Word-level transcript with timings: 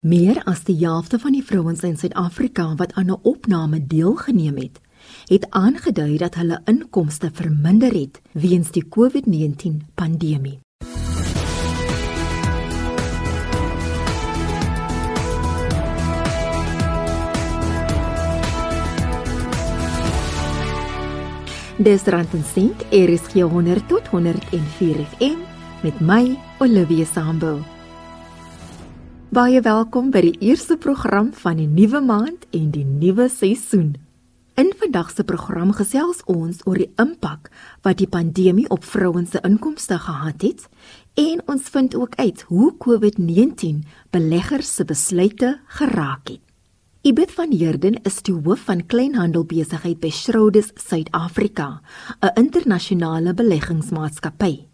Meer 0.00 0.38
as 0.48 0.62
die 0.64 0.78
helfte 0.80 1.18
van 1.20 1.34
die 1.36 1.42
vrouens 1.44 1.82
in 1.84 1.98
Suid-Afrika 2.00 2.70
wat 2.80 2.94
aan 2.96 3.10
'n 3.12 3.18
opname 3.22 3.86
deelgeneem 3.86 4.56
het, 4.56 4.80
het 5.28 5.46
aangedui 5.50 6.16
dat 6.16 6.34
hulle 6.34 6.60
inkomste 6.64 7.30
verminder 7.32 7.92
het 7.92 8.20
weens 8.32 8.70
die 8.70 8.84
COVID-19 8.88 9.76
pandemie. 9.94 10.60
Dis 21.76 22.02
Ranten 22.02 22.44
Sint, 22.44 22.84
RSG 22.90 23.32
100 23.32 23.88
tot 23.88 24.06
104 24.06 24.96
FM 24.96 25.36
met 25.82 26.00
my 26.00 26.38
Olivia 26.58 27.04
Sambu. 27.04 27.79
Baie 29.30 29.60
welkom 29.62 30.08
by 30.10 30.24
die 30.24 30.38
eerste 30.42 30.74
program 30.74 31.28
van 31.38 31.60
die 31.60 31.68
nuwe 31.70 32.00
maand 32.02 32.48
en 32.50 32.72
die 32.74 32.82
nuwe 32.82 33.28
seisoen. 33.30 33.92
In 34.58 34.72
vandag 34.80 35.12
se 35.14 35.22
program 35.22 35.68
gesels 35.70 36.24
ons 36.26 36.64
oor 36.66 36.80
die 36.82 36.88
impak 36.98 37.46
wat 37.86 38.00
die 38.00 38.08
pandemie 38.10 38.66
op 38.74 38.82
vrouens 38.82 39.30
se 39.30 39.38
inkomste 39.46 40.00
gehad 40.02 40.42
het 40.42 40.64
en 41.14 41.44
ons 41.46 41.70
vind 41.70 41.94
ook 41.94 42.18
uit 42.18 42.42
hoe 42.48 42.72
COVID-19 42.82 43.84
beleggers 44.10 44.72
se 44.74 44.84
besluite 44.84 45.52
geraak 45.78 46.34
het. 46.34 46.42
Ibet 47.06 47.30
van 47.30 47.54
Heerden 47.54 48.00
is 48.02 48.18
die 48.26 48.34
hoof 48.34 48.66
van 48.66 48.82
kleinhandelbesigheid 48.82 50.02
by 50.02 50.10
Schroders 50.10 50.74
Suid-Afrika, 50.74 51.80
'n 52.18 52.34
internasionale 52.34 53.34
beleggingsmaatskappy. 53.34 54.69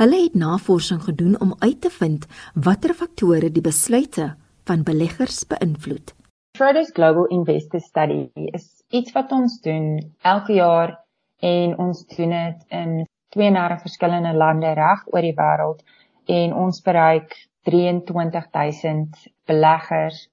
Hulle 0.00 0.22
het 0.22 0.34
navorsing 0.34 1.02
gedoen 1.02 1.40
om 1.40 1.54
uit 1.58 1.80
te 1.80 1.90
vind 1.90 2.26
watter 2.54 2.94
faktore 2.94 3.50
die 3.50 3.62
besluite 3.62 4.34
van 4.64 4.82
beleggers 4.82 5.44
beïnvloed. 5.46 6.14
Schroders 6.56 6.90
Global 6.94 7.26
Investor 7.34 7.80
Study 7.80 8.30
is 8.34 8.84
iets 8.88 9.12
wat 9.12 9.32
ons 9.32 9.60
doen 9.60 9.98
elke 10.22 10.52
jaar 10.52 11.00
en 11.40 11.78
ons 11.78 12.04
doen 12.16 12.30
dit 12.30 12.62
in 12.68 12.92
32 13.34 13.80
verskillende 13.80 14.32
lande 14.32 14.70
reg 14.78 15.02
oor 15.12 15.26
die 15.26 15.34
wêreld 15.34 15.82
en 16.30 16.54
ons 16.54 16.80
bereik 16.86 17.34
23000 17.68 19.26
beleggers 19.50 20.28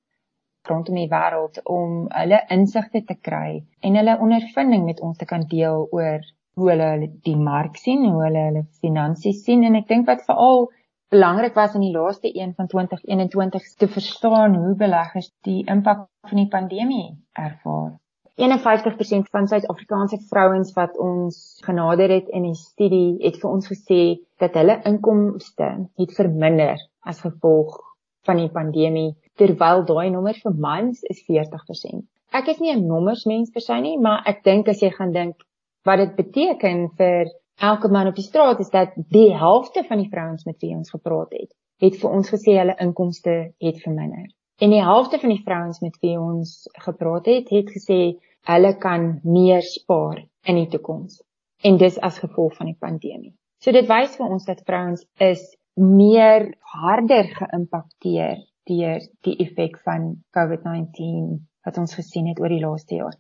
rondom 0.70 1.00
die 1.00 1.10
wêreld 1.10 1.58
om 1.64 2.06
hulle 2.14 2.44
insigte 2.54 3.02
te 3.08 3.18
kry 3.30 3.64
en 3.82 3.98
hulle 3.98 4.20
ondervinding 4.22 4.86
met 4.86 5.02
ons 5.02 5.18
te 5.18 5.26
kan 5.26 5.48
deel 5.50 5.88
oor 5.90 6.22
hoe 6.56 6.70
hulle 6.70 7.10
die 7.24 7.38
mark 7.38 7.78
sien, 7.78 8.06
hoe 8.06 8.24
hulle 8.26 8.46
hulle 8.50 8.64
finansies 8.84 9.44
sien 9.46 9.64
en 9.64 9.76
ek 9.80 9.88
dink 9.88 10.08
wat 10.08 10.26
veral 10.28 10.68
belangrik 11.12 11.56
was 11.56 11.76
in 11.76 11.84
die 11.84 11.96
laaste 11.96 12.32
een 12.32 12.54
van 12.56 12.68
2021 12.72 13.74
te 13.80 13.88
verstaan 13.88 14.56
hoe 14.56 14.76
beleggers 14.80 15.32
die 15.48 15.64
impak 15.68 16.08
van 16.30 16.40
die 16.40 16.48
pandemie 16.48 17.10
ervaar. 17.34 17.98
51% 18.42 19.28
van 19.32 19.48
Suid-Afrikaanse 19.48 20.18
vrouens 20.30 20.72
wat 20.74 20.98
ons 20.98 21.60
genader 21.66 22.10
het 22.10 22.30
in 22.32 22.48
die 22.48 22.56
studie 22.56 23.18
het 23.22 23.38
vir 23.42 23.50
ons 23.52 23.68
gesê 23.68 24.02
dat 24.40 24.56
hulle 24.58 24.80
inkomste 24.88 25.68
het 26.00 26.16
verminder 26.16 26.80
as 27.04 27.22
gevolg 27.22 27.76
van 28.26 28.40
die 28.40 28.50
pandemie 28.54 29.12
terwyl 29.38 29.84
daai 29.86 30.10
nommer 30.14 30.38
vir 30.40 30.56
mans 30.56 31.04
is 31.12 31.22
40%. 31.28 32.08
Ek 32.32 32.48
is 32.48 32.60
nie 32.64 32.72
'n 32.72 32.88
nommersmens 32.88 33.52
per 33.52 33.62
se 33.62 33.80
nie, 33.82 33.98
maar 34.00 34.24
ek 34.26 34.44
dink 34.44 34.70
as 34.70 34.82
jy 34.82 34.90
gaan 34.90 35.12
dink 35.12 35.36
wat 35.88 36.02
dit 36.04 36.16
beteken 36.16 36.90
vir 36.98 37.32
elke 37.62 37.90
man 37.90 38.08
op 38.08 38.18
die 38.18 38.26
straat 38.26 38.60
is 38.60 38.70
dat 38.70 38.94
die 39.14 39.30
helfte 39.38 39.84
van 39.88 40.02
die 40.02 40.10
vrouens 40.10 40.46
met 40.46 40.62
wie 40.62 40.76
ons 40.76 40.90
gepraat 40.90 41.34
het, 41.38 41.52
het 41.82 41.98
vir 42.02 42.14
ons 42.18 42.30
gesê 42.34 42.58
hulle 42.58 42.78
inkomste 42.82 43.36
het 43.62 43.82
verminder. 43.84 44.30
En 44.62 44.70
die 44.70 44.82
helfte 44.82 45.20
van 45.20 45.34
die 45.34 45.44
vrouens 45.46 45.80
met 45.82 45.98
wie 46.02 46.18
ons 46.20 46.70
gepraat 46.86 47.26
het, 47.26 47.50
het 47.50 47.70
gesê 47.74 48.00
hulle 48.50 48.74
kan 48.78 49.20
meer 49.24 49.62
spaar 49.66 50.24
in 50.46 50.58
die 50.62 50.68
toekoms. 50.70 51.22
En 51.64 51.78
dis 51.78 52.00
as 52.02 52.20
gevolg 52.22 52.56
van 52.58 52.72
die 52.72 52.78
pandemie. 52.80 53.34
So 53.62 53.74
dit 53.74 53.86
wys 53.90 54.16
vir 54.18 54.30
ons 54.34 54.46
dat 54.46 54.64
vrouens 54.66 55.04
is 55.22 55.44
meer 55.78 56.48
harder 56.74 57.30
geïmpakteer 57.38 58.42
deur 58.70 59.04
die 59.26 59.36
effek 59.46 59.78
van 59.86 60.16
COVID-19 60.38 61.38
wat 61.66 61.78
ons 61.78 61.94
gesien 61.98 62.30
het 62.30 62.42
oor 62.42 62.50
die 62.54 62.62
laaste 62.62 62.98
jaar. 62.98 63.18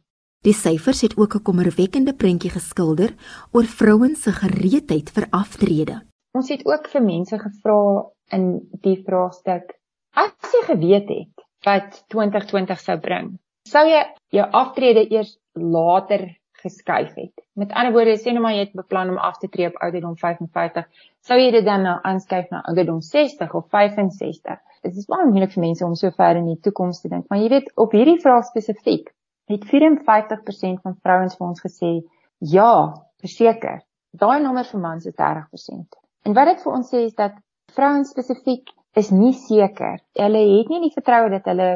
Die 0.48 0.56
syfers 0.58 1.04
het 1.06 1.14
ook 1.22 1.36
'n 1.38 1.46
kommerwekkende 1.48 2.14
prentjie 2.22 2.50
geskilder 2.50 3.12
oor 3.56 3.68
vrouens 3.80 4.22
se 4.22 4.32
gereedheid 4.32 5.10
vir 5.16 5.28
aftrede. 5.30 5.96
Ons 6.34 6.50
het 6.50 6.66
ook 6.66 6.88
vir 6.94 7.04
mense 7.04 7.38
gevra 7.40 8.10
in 8.38 8.46
die 8.82 9.04
vraagstuk: 9.06 9.78
As 10.14 10.54
jy 10.54 10.62
geweet 10.70 11.10
het 11.10 11.46
wat 11.66 12.04
2020 12.08 12.80
sou 12.80 12.98
bring, 12.98 13.38
sou 13.70 13.86
jy 13.86 14.02
jou 14.30 14.48
aftrede 14.64 15.06
eers 15.12 15.38
later 15.54 16.26
geskuif 16.64 17.14
het. 17.14 17.34
Met 17.54 17.72
ander 17.72 17.94
woorde, 17.94 18.18
sê 18.18 18.34
nou 18.34 18.42
maar 18.42 18.54
jy 18.54 18.66
het 18.66 18.74
beplan 18.74 19.10
om 19.10 19.18
af 19.18 19.38
te 19.38 19.48
tree 19.48 19.68
op 19.68 19.78
ouderdom 19.78 20.18
55, 20.18 20.90
sou 21.22 21.40
jy 21.40 21.52
dit 21.52 21.66
dan 21.66 21.82
nou 21.84 22.00
aanskuif 22.02 22.50
na 22.50 22.66
ouderdom 22.66 23.02
60 23.02 23.54
of 23.54 23.70
65? 23.70 24.58
Dit 24.82 24.98
is 24.98 25.06
baie 25.06 25.30
moeilik 25.30 25.54
vir 25.54 25.62
mense 25.62 25.86
om 25.86 25.96
so 25.96 26.10
ver 26.10 26.36
in 26.36 26.46
die 26.46 26.60
toekoms 26.60 27.02
te 27.02 27.10
dink, 27.10 27.30
maar 27.30 27.40
jy 27.40 27.50
weet 27.50 27.72
op 27.76 27.92
hierdie 27.92 28.20
vraag 28.20 28.46
spesifiek 28.46 29.14
het 29.56 29.68
54% 29.70 30.82
van 30.84 30.98
vrouens 31.02 31.38
vir 31.38 31.48
ons 31.48 31.64
gesê 31.64 31.92
ja, 32.40 32.94
verseker. 33.22 33.82
Daai 34.12 34.42
nommer 34.44 34.66
vir 34.68 34.82
mans 34.82 35.06
is 35.06 35.16
30%. 35.16 36.00
En 36.26 36.36
wat 36.38 36.52
dit 36.52 36.64
vir 36.64 36.74
ons 36.74 36.90
sê 36.94 37.06
is 37.08 37.16
dat 37.18 37.38
vrouens 37.76 38.10
spesifiek 38.10 38.70
is 39.00 39.12
nie 39.16 39.34
seker. 39.34 40.02
Hulle 40.20 40.42
het 40.58 40.70
nie 40.70 40.82
die 40.84 40.94
vertroue 40.94 41.32
dat 41.32 41.48
hulle 41.48 41.72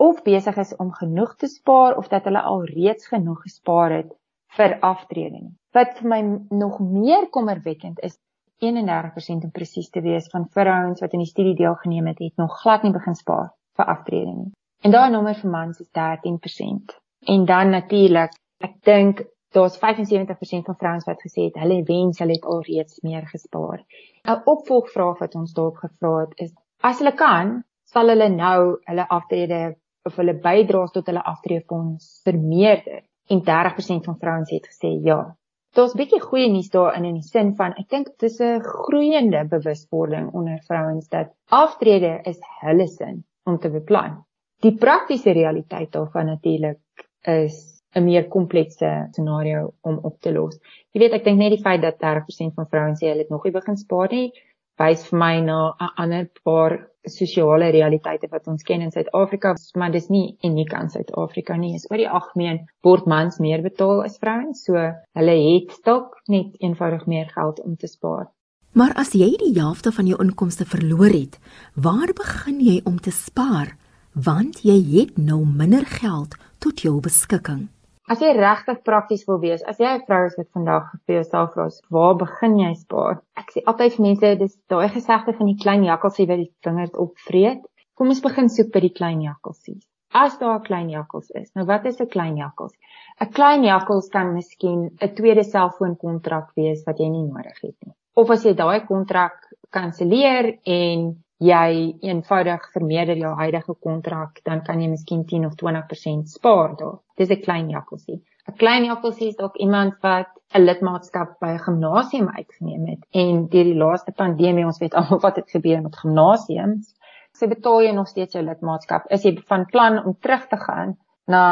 of 0.00 0.22
besig 0.24 0.56
is 0.56 0.72
om 0.76 0.92
genoeg 0.92 1.36
te 1.36 1.48
spaar 1.48 1.96
of 1.96 2.08
dat 2.08 2.24
hulle 2.24 2.42
al 2.42 2.64
reeds 2.64 3.06
genoeg 3.12 3.42
gespaar 3.42 3.92
het 3.98 4.14
vir 4.56 4.78
aftrede 4.80 5.38
nie. 5.38 5.54
Wat 5.74 5.98
vir 5.98 6.08
my 6.08 6.20
nog 6.50 6.80
meer 6.80 7.28
kommerwekkend 7.30 8.00
is 8.00 8.16
31% 8.64 9.46
om 9.46 9.52
presies 9.52 9.90
te 9.90 10.00
wees 10.00 10.28
van 10.32 10.48
vrouens 10.48 11.00
wat 11.02 11.12
in 11.12 11.24
die 11.24 11.30
studie 11.30 11.56
deelgeneem 11.58 12.06
het, 12.06 12.18
het 12.18 12.36
nog 12.36 12.60
glad 12.62 12.82
nie 12.82 12.92
begin 12.94 13.14
spaar 13.18 13.50
vir 13.76 13.90
aftrede 13.96 14.32
nie. 14.32 14.52
En 14.84 14.92
daai 14.94 15.10
nommer 15.10 15.34
vir 15.34 15.50
mans 15.50 15.80
is 15.80 15.90
13%. 15.98 16.94
En 17.26 17.44
dan 17.44 17.70
natuurlik, 17.70 18.32
ek 18.58 18.74
dink 18.84 19.22
daar's 19.54 19.78
75% 19.78 20.66
van 20.68 20.76
vrouens 20.76 21.06
wat 21.08 21.22
gesê 21.22 21.46
het 21.48 21.60
hulle 21.62 21.82
wens 21.86 22.18
hulle 22.18 22.36
het 22.36 22.44
alreeds 22.44 23.00
meer 23.06 23.26
gespaar. 23.26 23.84
'n 24.24 24.42
Opvolgvraag 24.44 25.18
wat 25.18 25.34
ons 25.34 25.52
daarop 25.52 25.76
gevra 25.76 26.12
het 26.24 26.34
is 26.46 26.52
as 26.80 26.98
hulle 26.98 27.14
kan, 27.14 27.62
sal 27.84 28.08
hulle 28.08 28.28
nou 28.28 28.60
hulle 28.90 29.08
aftrede 29.08 29.76
of 30.04 30.16
hulle 30.16 30.34
bydraes 30.46 30.92
tot 30.92 31.06
hulle 31.06 31.22
aftreefonds 31.22 32.20
vermeerder? 32.24 33.02
En 33.28 33.40
30% 33.40 34.04
van 34.04 34.18
vrouens 34.20 34.50
het 34.50 34.66
gesê 34.68 34.90
ja. 35.02 35.36
Daar's 35.74 35.94
bietjie 35.98 36.20
goeie 36.20 36.50
nuus 36.50 36.68
daarin 36.70 37.04
in 37.04 37.14
die 37.14 37.28
sin 37.28 37.54
van 37.56 37.72
ek 37.80 37.88
dink 37.88 38.06
dit 38.06 38.22
is 38.28 38.40
'n 38.40 38.60
groeiende 38.60 39.46
bewustwording 39.48 40.32
onder 40.32 40.58
vrouens 40.66 41.08
dat 41.08 41.32
aftrede 41.48 42.20
is 42.22 42.38
hulle 42.60 42.86
sin 42.86 43.24
om 43.44 43.58
te 43.58 43.70
beplan. 43.70 44.24
Die 44.60 44.76
praktiese 44.76 45.32
realiteit 45.32 45.92
daarvan 45.92 46.26
natuurlik 46.26 46.78
is 47.26 47.82
'n 47.94 48.04
meer 48.04 48.28
komplekse 48.28 49.08
scenario 49.10 49.74
om 49.82 49.98
op 50.02 50.20
te 50.20 50.32
los. 50.32 50.58
Jy 50.92 51.00
weet 51.00 51.12
ek 51.12 51.24
dink 51.24 51.38
net 51.38 51.50
die 51.50 51.62
feit 51.62 51.82
dat 51.82 51.98
30% 51.98 52.54
van 52.54 52.66
vrouens 52.66 53.00
sê 53.00 53.08
hulle 53.08 53.22
het 53.22 53.30
nog 53.30 53.44
nie 53.44 53.52
begin 53.52 53.76
spaar 53.76 54.10
nie, 54.10 54.32
wys 54.78 55.06
vir 55.08 55.18
my 55.18 55.40
na 55.40 55.74
'n 55.80 55.90
ander 55.96 56.28
paar 56.44 56.90
sosiale 57.06 57.70
realiteite 57.70 58.28
wat 58.30 58.48
ons 58.48 58.62
ken 58.62 58.80
in 58.80 58.90
Suid-Afrika, 58.90 59.54
maar 59.74 59.92
dis 59.92 60.08
nie 60.08 60.36
uniek 60.42 60.72
aan 60.72 60.90
Suid-Afrika 60.90 61.56
nie. 61.56 61.74
Is 61.74 61.86
oor 61.90 61.98
die 61.98 62.08
algemeen 62.08 62.66
word 62.82 63.06
mans 63.06 63.38
meer 63.38 63.62
betaal 63.62 64.02
as 64.04 64.18
vrouens, 64.18 64.64
so 64.64 64.74
hulle 65.14 65.36
het 65.36 65.78
dalk 65.84 66.16
net 66.28 66.56
eenvoudig 66.60 67.06
meer 67.06 67.28
geld 67.28 67.60
om 67.60 67.76
te 67.76 67.86
spaar. 67.86 68.30
Maar 68.72 68.92
as 68.98 69.12
jy 69.12 69.36
die 69.38 69.52
helfte 69.54 69.92
van 69.92 70.06
jou 70.06 70.18
inkomste 70.22 70.64
verloor 70.64 71.12
het, 71.12 71.38
waar 71.74 72.10
begin 72.12 72.60
jy 72.60 72.80
om 72.84 72.98
te 72.98 73.10
spaar? 73.10 73.76
Want 74.14 74.62
jy 74.62 74.78
het 74.98 75.18
nou 75.18 75.44
minder 75.46 75.86
geld 75.86 76.34
tot 76.64 76.84
jou 76.86 76.98
beskikking. 77.04 77.68
As 78.04 78.20
jy 78.20 78.34
regtig 78.36 78.82
prakties 78.84 79.22
wil 79.28 79.38
wees, 79.40 79.62
as 79.70 79.78
jy 79.80 79.88
'n 79.94 80.04
vrou 80.08 80.26
is 80.26 80.36
wat 80.36 80.48
vandag 80.56 80.90
vir 81.06 81.16
jouself 81.18 81.54
vra, 81.54 81.68
waar 81.96 82.16
begin 82.22 82.58
jy 82.58 82.74
spaar? 82.74 83.22
Ek 83.40 83.48
sê 83.52 83.62
altyd 83.64 83.96
vir 83.96 84.04
mense, 84.06 84.34
dis 84.42 84.56
daai 84.68 84.88
gesegde 84.96 85.32
van 85.38 85.46
die 85.46 85.60
klein 85.62 85.84
jakkalsie 85.84 86.28
wat 86.28 86.42
die 86.42 86.52
vingers 86.66 86.94
opvreet. 87.06 87.62
Kom 87.96 88.08
ons 88.12 88.20
begin 88.20 88.48
soek 88.48 88.72
by 88.74 88.80
die 88.80 88.92
klein 88.98 89.22
jakkalsies. 89.22 89.84
As 90.12 90.38
daar 90.38 90.58
'n 90.58 90.66
klein 90.68 90.90
jakkals 90.90 91.30
is. 91.30 91.48
Nou 91.54 91.64
wat 91.66 91.86
is 91.86 92.00
'n 92.00 92.06
klein 92.06 92.36
jakkals? 92.36 92.74
'n 93.20 93.32
Klein 93.32 93.64
jakkals 93.64 94.08
kan 94.08 94.34
miskien 94.34 94.90
'n 95.00 95.14
tweede 95.14 95.44
selfoonkontrak 95.44 96.52
wees 96.56 96.84
wat 96.86 96.98
jy 96.98 97.08
nie 97.08 97.26
nodig 97.26 97.58
het 97.62 97.76
nie. 97.86 97.94
Of 98.14 98.30
as 98.30 98.44
jy 98.44 98.54
daai 98.54 98.86
kontrak 98.86 99.32
kanselleer 99.70 100.58
en 100.64 101.23
jy 101.44 101.96
eenvoudig 102.08 102.68
vermeerder 102.72 103.16
jou 103.20 103.32
huidige 103.36 103.74
kontrak, 103.86 104.40
dan 104.48 104.62
kan 104.66 104.80
jy 104.80 104.88
miskien 104.88 105.24
10 105.26 105.46
of 105.46 105.56
20% 105.62 106.30
spaar 106.36 106.76
daar. 106.76 106.98
Dis 107.16 107.30
'n 107.30 107.40
klein 107.46 107.70
jakkalsie. 107.70 108.22
'n 108.48 108.56
Klein 108.56 108.84
jakkalsie 108.84 109.28
is 109.28 109.38
ook 109.38 109.56
iemand 109.56 109.94
wat 110.00 110.28
'n 110.54 110.64
lidmaatskap 110.64 111.38
by 111.40 111.54
'n 111.54 111.64
gimnasium 111.66 112.28
uitgeneem 112.28 112.86
het 112.86 113.06
en 113.10 113.48
deur 113.48 113.64
die 113.64 113.80
laaste 113.84 114.12
pandemie, 114.12 114.66
ons 114.66 114.78
weet 114.78 114.94
almal 114.94 115.20
wat 115.20 115.36
het 115.36 115.50
gebeur 115.50 115.82
met 115.82 115.96
gimnasiums, 115.96 116.94
Sy 117.34 117.48
betaal 117.50 117.80
jy 117.82 117.92
nog 117.94 118.06
steeds 118.06 118.36
jou 118.36 118.44
lidmaatskap. 118.46 119.08
Is 119.14 119.24
jy 119.26 119.34
van 119.50 119.64
plan 119.66 119.98
om 120.04 120.14
terug 120.22 120.44
te 120.50 120.58
gaan 120.60 120.94
na 121.26 121.42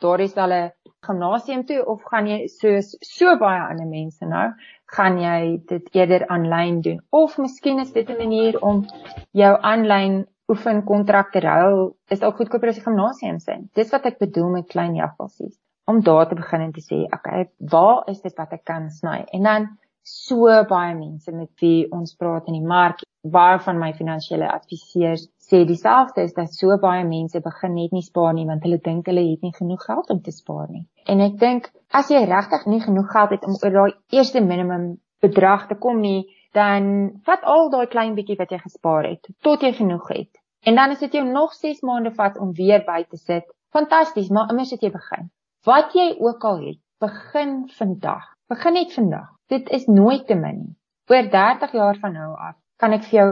daardie 0.00 0.28
stelle 0.30 0.60
gimnasium 1.06 1.64
toe 1.66 1.84
of 1.86 2.02
gaan 2.10 2.26
jy 2.26 2.38
soos 2.52 2.96
so 3.00 3.36
baie 3.38 3.60
ander 3.60 3.86
mense 3.86 4.26
nou, 4.26 4.48
gaan 4.96 5.18
jy 5.20 5.60
dit 5.70 5.94
eerder 5.94 6.26
aanlyn 6.34 6.80
doen 6.82 6.98
of 7.10 7.38
miskien 7.38 7.78
is 7.84 7.92
dit 7.92 8.10
'n 8.10 8.18
manier 8.18 8.58
om 8.62 8.84
jou 9.32 9.54
aanlyn 9.62 10.26
oefen 10.48 10.84
kontrak 10.84 11.32
te 11.32 11.40
ruil 11.44 11.96
is 12.08 12.20
dalk 12.20 12.36
goedkoper 12.36 12.68
as 12.68 12.78
die 12.80 12.84
gimnasium 12.84 13.38
se. 13.38 13.56
Dis 13.74 13.90
wat 13.92 14.06
ek 14.06 14.18
bedoel 14.18 14.48
met 14.48 14.70
klein 14.72 14.94
jagvalsies 14.96 15.58
om 15.88 16.00
daar 16.04 16.28
te 16.28 16.34
begin 16.36 16.60
en 16.60 16.72
te 16.72 16.84
sê, 16.84 17.04
okay, 17.16 17.48
waar 17.58 18.08
is 18.12 18.20
dit 18.20 18.34
wat 18.36 18.52
ek 18.52 18.64
kan 18.64 18.90
sny? 18.90 19.24
En 19.32 19.42
dan 19.42 19.68
so 20.08 20.48
baie 20.68 20.94
mense 20.96 21.32
met 21.32 21.50
wie 21.60 21.86
ons 21.92 22.14
praat 22.16 22.48
in 22.48 22.58
die 22.58 22.66
mark 22.66 23.04
waarvan 23.22 23.80
my 23.80 23.92
finansiële 23.96 24.48
adviseurs 24.52 25.28
sê 25.48 25.64
dieselfde 25.64 26.22
is 26.22 26.34
dat 26.36 26.52
so 26.52 26.76
baie 26.78 27.04
mense 27.08 27.40
begin 27.40 27.74
net 27.74 27.92
nie 27.96 28.04
spaar 28.04 28.34
nie 28.36 28.46
want 28.46 28.64
hulle 28.66 28.78
dink 28.84 29.06
hulle 29.08 29.24
het 29.30 29.44
nie 29.46 29.54
genoeg 29.56 29.84
geld 29.84 30.10
om 30.14 30.22
te 30.22 30.32
spaar 30.32 30.66
nie. 30.70 30.84
En 31.06 31.20
ek 31.24 31.38
dink 31.40 31.70
as 32.00 32.10
jy 32.12 32.24
regtig 32.28 32.66
nie 32.66 32.80
genoeg 32.84 33.12
geld 33.12 33.36
het 33.36 33.46
om 33.48 33.56
oor 33.56 33.76
daai 33.78 33.94
eerste 34.12 34.42
minimum 34.44 34.90
bedrag 35.24 35.66
te 35.68 35.74
kom 35.74 36.00
nie, 36.00 36.26
dan 36.54 37.20
vat 37.24 37.44
al 37.44 37.70
daai 37.72 37.86
klein 37.86 38.14
bietjie 38.18 38.36
wat 38.38 38.52
jy 38.52 38.60
gespaar 38.60 39.08
het 39.08 39.32
tot 39.42 39.64
jy 39.64 39.72
genoeg 39.80 40.08
het. 40.12 40.30
En 40.66 40.74
dan 40.74 40.90
as 40.90 41.00
dit 41.00 41.12
jou 41.12 41.24
nog 41.24 41.54
6 41.54 41.80
maande 41.86 42.12
vat 42.14 42.38
om 42.38 42.52
weer 42.52 42.84
by 42.86 43.04
te 43.08 43.16
sit, 43.16 43.46
fantasties, 43.72 44.28
maar 44.28 44.50
immers 44.50 44.72
het 44.74 44.82
jy 44.82 44.90
begin. 44.92 45.30
Wat 45.64 45.94
jy 45.94 46.14
ook 46.18 46.44
al 46.44 46.60
het, 46.66 46.80
begin 47.00 47.68
vandag. 47.78 48.24
Begin 48.48 48.74
net 48.74 48.92
vandag. 48.92 49.28
Dit 49.48 49.68
is 49.70 49.86
nooit 49.86 50.26
te 50.26 50.34
min 50.34 50.58
nie. 50.58 50.74
Oor 51.08 51.30
30 51.30 51.72
jaar 51.72 51.96
van 52.00 52.12
nou 52.12 52.32
af 52.36 52.56
kan 52.78 52.92
ek 52.94 53.06
vir 53.08 53.16
jou 53.18 53.28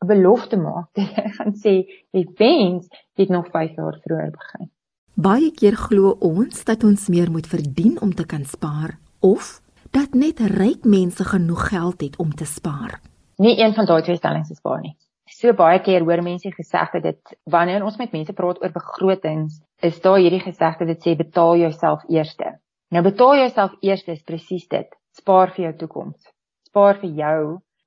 'n 0.00 0.06
belofte 0.06 0.56
maak. 0.56 0.88
Ek 1.26 1.34
gaan 1.38 1.54
sê 1.54 1.74
jy 2.12 2.24
wens 2.38 2.88
jy 3.14 3.24
het 3.24 3.32
nog 3.32 3.50
5 3.52 3.76
jaar 3.76 3.98
vroeër 4.04 4.30
begin. 4.30 4.70
Baie 5.14 5.50
keer 5.52 5.76
glo 5.76 6.14
ons 6.24 6.64
dat 6.64 6.84
ons 6.84 7.08
meer 7.08 7.30
moet 7.30 7.46
verdien 7.46 8.00
om 8.00 8.14
te 8.14 8.24
kan 8.24 8.44
spaar 8.44 8.96
of 9.20 9.60
dat 9.90 10.14
net 10.14 10.40
ryk 10.40 10.84
mense 10.84 11.24
genoeg 11.24 11.68
geld 11.68 12.00
het 12.00 12.16
om 12.16 12.30
te 12.32 12.44
spaar. 12.44 13.00
Nie 13.36 13.58
een 13.60 13.74
van 13.74 13.86
daai 13.86 14.02
twee 14.02 14.16
stellings 14.16 14.50
is 14.50 14.62
waar 14.62 14.80
nie. 14.80 14.96
So 15.30 15.52
baie 15.52 15.80
keer 15.80 16.02
hoor 16.02 16.22
mense 16.22 16.50
gesegde 16.52 17.00
dit 17.00 17.36
wanneer 17.44 17.84
ons 17.84 17.96
met 17.96 18.12
mense 18.12 18.32
praat 18.32 18.62
oor 18.62 18.72
begrotings, 18.72 19.60
is 19.82 20.00
daar 20.00 20.18
hierdie 20.18 20.42
gesegde 20.42 20.86
dit 20.86 21.04
sê 21.04 21.14
betaal 21.16 21.56
jouself 21.56 22.02
eerste. 22.08 22.56
Nou 22.90 23.02
betaal 23.04 23.36
jouself 23.36 23.76
eerste 23.80 24.12
is 24.16 24.24
presies 24.26 24.66
dit. 24.68 24.88
Spaar 25.16 25.52
vir 25.54 25.64
jou 25.64 25.74
toekoms. 25.84 26.32
Spaar 26.66 26.98
vir 27.02 27.10
jou 27.18 27.42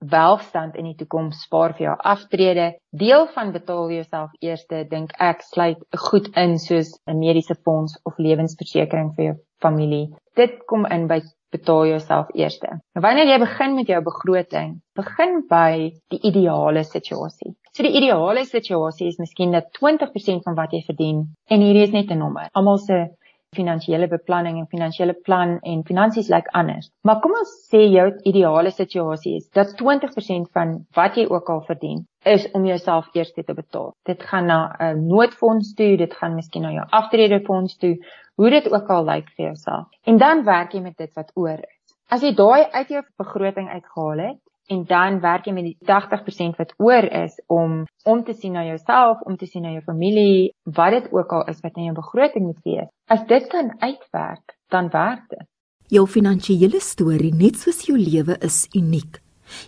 welstand 0.10 0.76
in 0.76 0.86
die 0.86 0.96
toekoms, 0.96 1.44
spaar 1.46 1.74
vir 1.78 1.88
jou 1.88 1.96
aftrede. 2.14 2.74
Deel 2.92 3.28
van 3.36 3.52
betaal 3.52 3.92
jouself 3.92 4.32
eerste, 4.40 4.84
dink 4.90 5.14
ek, 5.20 5.42
sluit 5.42 5.80
goed 6.10 6.30
in 6.36 6.58
soos 6.60 7.00
'n 7.08 7.20
mediese 7.20 7.56
fonds 7.64 8.00
of 8.06 8.18
lewensversekering 8.18 9.14
vir 9.16 9.26
jou 9.26 9.36
familie. 9.62 10.10
Dit 10.36 10.66
kom 10.66 10.86
in 10.86 11.08
by 11.08 11.22
betaal 11.54 11.88
jouself 11.88 12.28
eerste. 12.34 12.80
Wanneer 12.98 13.30
jy 13.30 13.40
begin 13.40 13.76
met 13.76 13.88
jou 13.88 14.02
begroting, 14.02 14.82
begin 14.98 15.44
by 15.50 15.92
die 16.10 16.20
ideale 16.30 16.84
situasie. 16.84 17.54
So 17.74 17.86
die 17.86 17.94
ideale 17.98 18.46
situasie 18.46 19.08
is 19.08 19.20
miskien 19.22 19.52
dat 19.52 19.72
20% 19.80 20.44
van 20.46 20.58
wat 20.58 20.74
jy 20.74 20.82
verdien 20.86 21.24
en 21.50 21.66
hierdie 21.66 21.84
is 21.88 21.94
net 21.94 22.12
'n 22.12 22.18
nommer. 22.18 22.50
Almal 22.54 22.78
se 22.78 23.08
finansiële 23.54 24.08
beplanning 24.08 24.60
en 24.60 24.68
finansiële 24.72 25.14
plan 25.14 25.60
en 25.62 25.84
finansies 25.86 26.30
lyk 26.30 26.46
like 26.46 26.58
anders. 26.58 26.90
Maar 27.02 27.20
kom 27.22 27.36
ons 27.40 27.54
sê 27.72 27.84
jou 27.92 28.08
ideale 28.30 28.72
situasie 28.72 29.36
is 29.36 29.50
dat 29.50 29.76
20% 29.82 30.52
van 30.54 30.86
wat 30.98 31.16
jy 31.18 31.28
ook 31.30 31.50
al 31.50 31.62
verdien 31.68 32.04
is 32.24 32.48
om 32.52 32.66
jouself 32.66 33.10
eers 33.14 33.34
te 33.34 33.54
betaal. 33.54 33.94
Dit 34.08 34.24
gaan 34.24 34.46
na 34.46 34.76
'n 34.80 35.08
noodfonds 35.08 35.74
toe, 35.74 35.98
dit 35.98 36.14
gaan 36.14 36.36
miskien 36.36 36.62
na 36.62 36.72
jou 36.72 36.86
aftredefonds 36.90 37.78
toe, 37.78 37.98
hoe 38.36 38.50
dit 38.50 38.72
ook 38.72 38.88
al 38.88 39.06
lyk 39.06 39.16
like 39.16 39.32
vir 39.36 39.46
jouself. 39.46 39.88
En 40.04 40.18
dan 40.18 40.44
werk 40.44 40.72
jy 40.74 40.82
met 40.82 40.98
dit 40.98 41.14
wat 41.14 41.32
oor 41.34 41.60
is. 41.60 41.96
As 42.10 42.22
jy 42.22 42.34
daai 42.36 42.68
uit 42.72 42.88
jou 42.88 43.04
begroting 43.18 43.70
uitgehaal 43.70 44.18
het, 44.18 44.40
en 44.72 44.84
dan 44.88 45.20
werk 45.24 45.48
jy 45.48 45.54
met 45.56 45.66
die 45.68 45.78
80% 45.88 46.60
wat 46.60 46.74
oor 46.78 47.04
is 47.04 47.36
om 47.48 47.84
om 48.04 48.24
te 48.24 48.34
sien 48.34 48.56
na 48.56 48.64
jouself, 48.66 49.22
om 49.28 49.38
te 49.38 49.48
sien 49.48 49.64
na 49.64 49.72
jou 49.72 49.84
familie, 49.84 50.54
wat 50.64 50.92
dit 50.92 51.12
ook 51.12 51.32
al 51.32 51.48
is 51.52 51.60
wat 51.64 51.78
in 51.80 51.90
jou 51.90 51.96
begroting 51.96 52.46
moet 52.46 52.60
wees. 52.64 52.90
As 53.08 53.26
dit 53.28 53.48
kan 53.48 53.74
uitwerk, 53.80 54.58
dan 54.68 54.90
werk 54.90 55.30
dit. 55.30 55.46
Jou 55.88 56.08
finansiële 56.08 56.80
storie, 56.80 57.34
net 57.36 57.60
soos 57.60 57.84
jou 57.88 57.98
lewe, 58.00 58.38
is 58.42 58.68
uniek. 58.74 59.20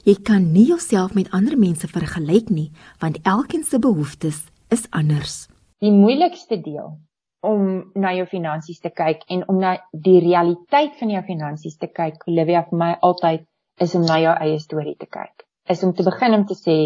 Jy 0.07 0.15
kan 0.23 0.51
nie 0.51 0.67
jouself 0.71 1.13
met 1.13 1.31
ander 1.35 1.57
mense 1.59 1.87
vergelyk 1.87 2.49
nie, 2.49 2.71
want 2.99 3.19
elkeen 3.23 3.63
se 3.63 3.79
behoeftes 3.79 4.45
is 4.73 4.87
anders. 4.91 5.45
Die 5.83 5.91
moeilikste 5.91 6.57
deel 6.61 6.95
om 7.45 7.91
na 7.93 8.13
jou 8.15 8.25
finansies 8.29 8.79
te 8.81 8.89
kyk 8.89 9.21
en 9.29 9.43
om 9.51 9.59
na 9.61 9.75
die 9.91 10.17
realiteit 10.23 10.95
van 10.99 11.11
jou 11.13 11.21
finansies 11.27 11.77
te 11.77 11.87
kyk, 11.87 12.23
Olivia 12.29 12.63
vir 12.69 12.79
my 12.79 12.95
altyd 13.05 13.45
is 13.81 13.95
om 13.95 14.05
na 14.07 14.19
jou 14.21 14.33
eie 14.45 14.59
storie 14.59 14.95
te 14.99 15.07
kyk. 15.09 15.45
Is 15.69 15.83
om 15.83 15.93
te 15.93 16.05
begin 16.05 16.33
om 16.37 16.45
te 16.45 16.55
sê, 16.55 16.77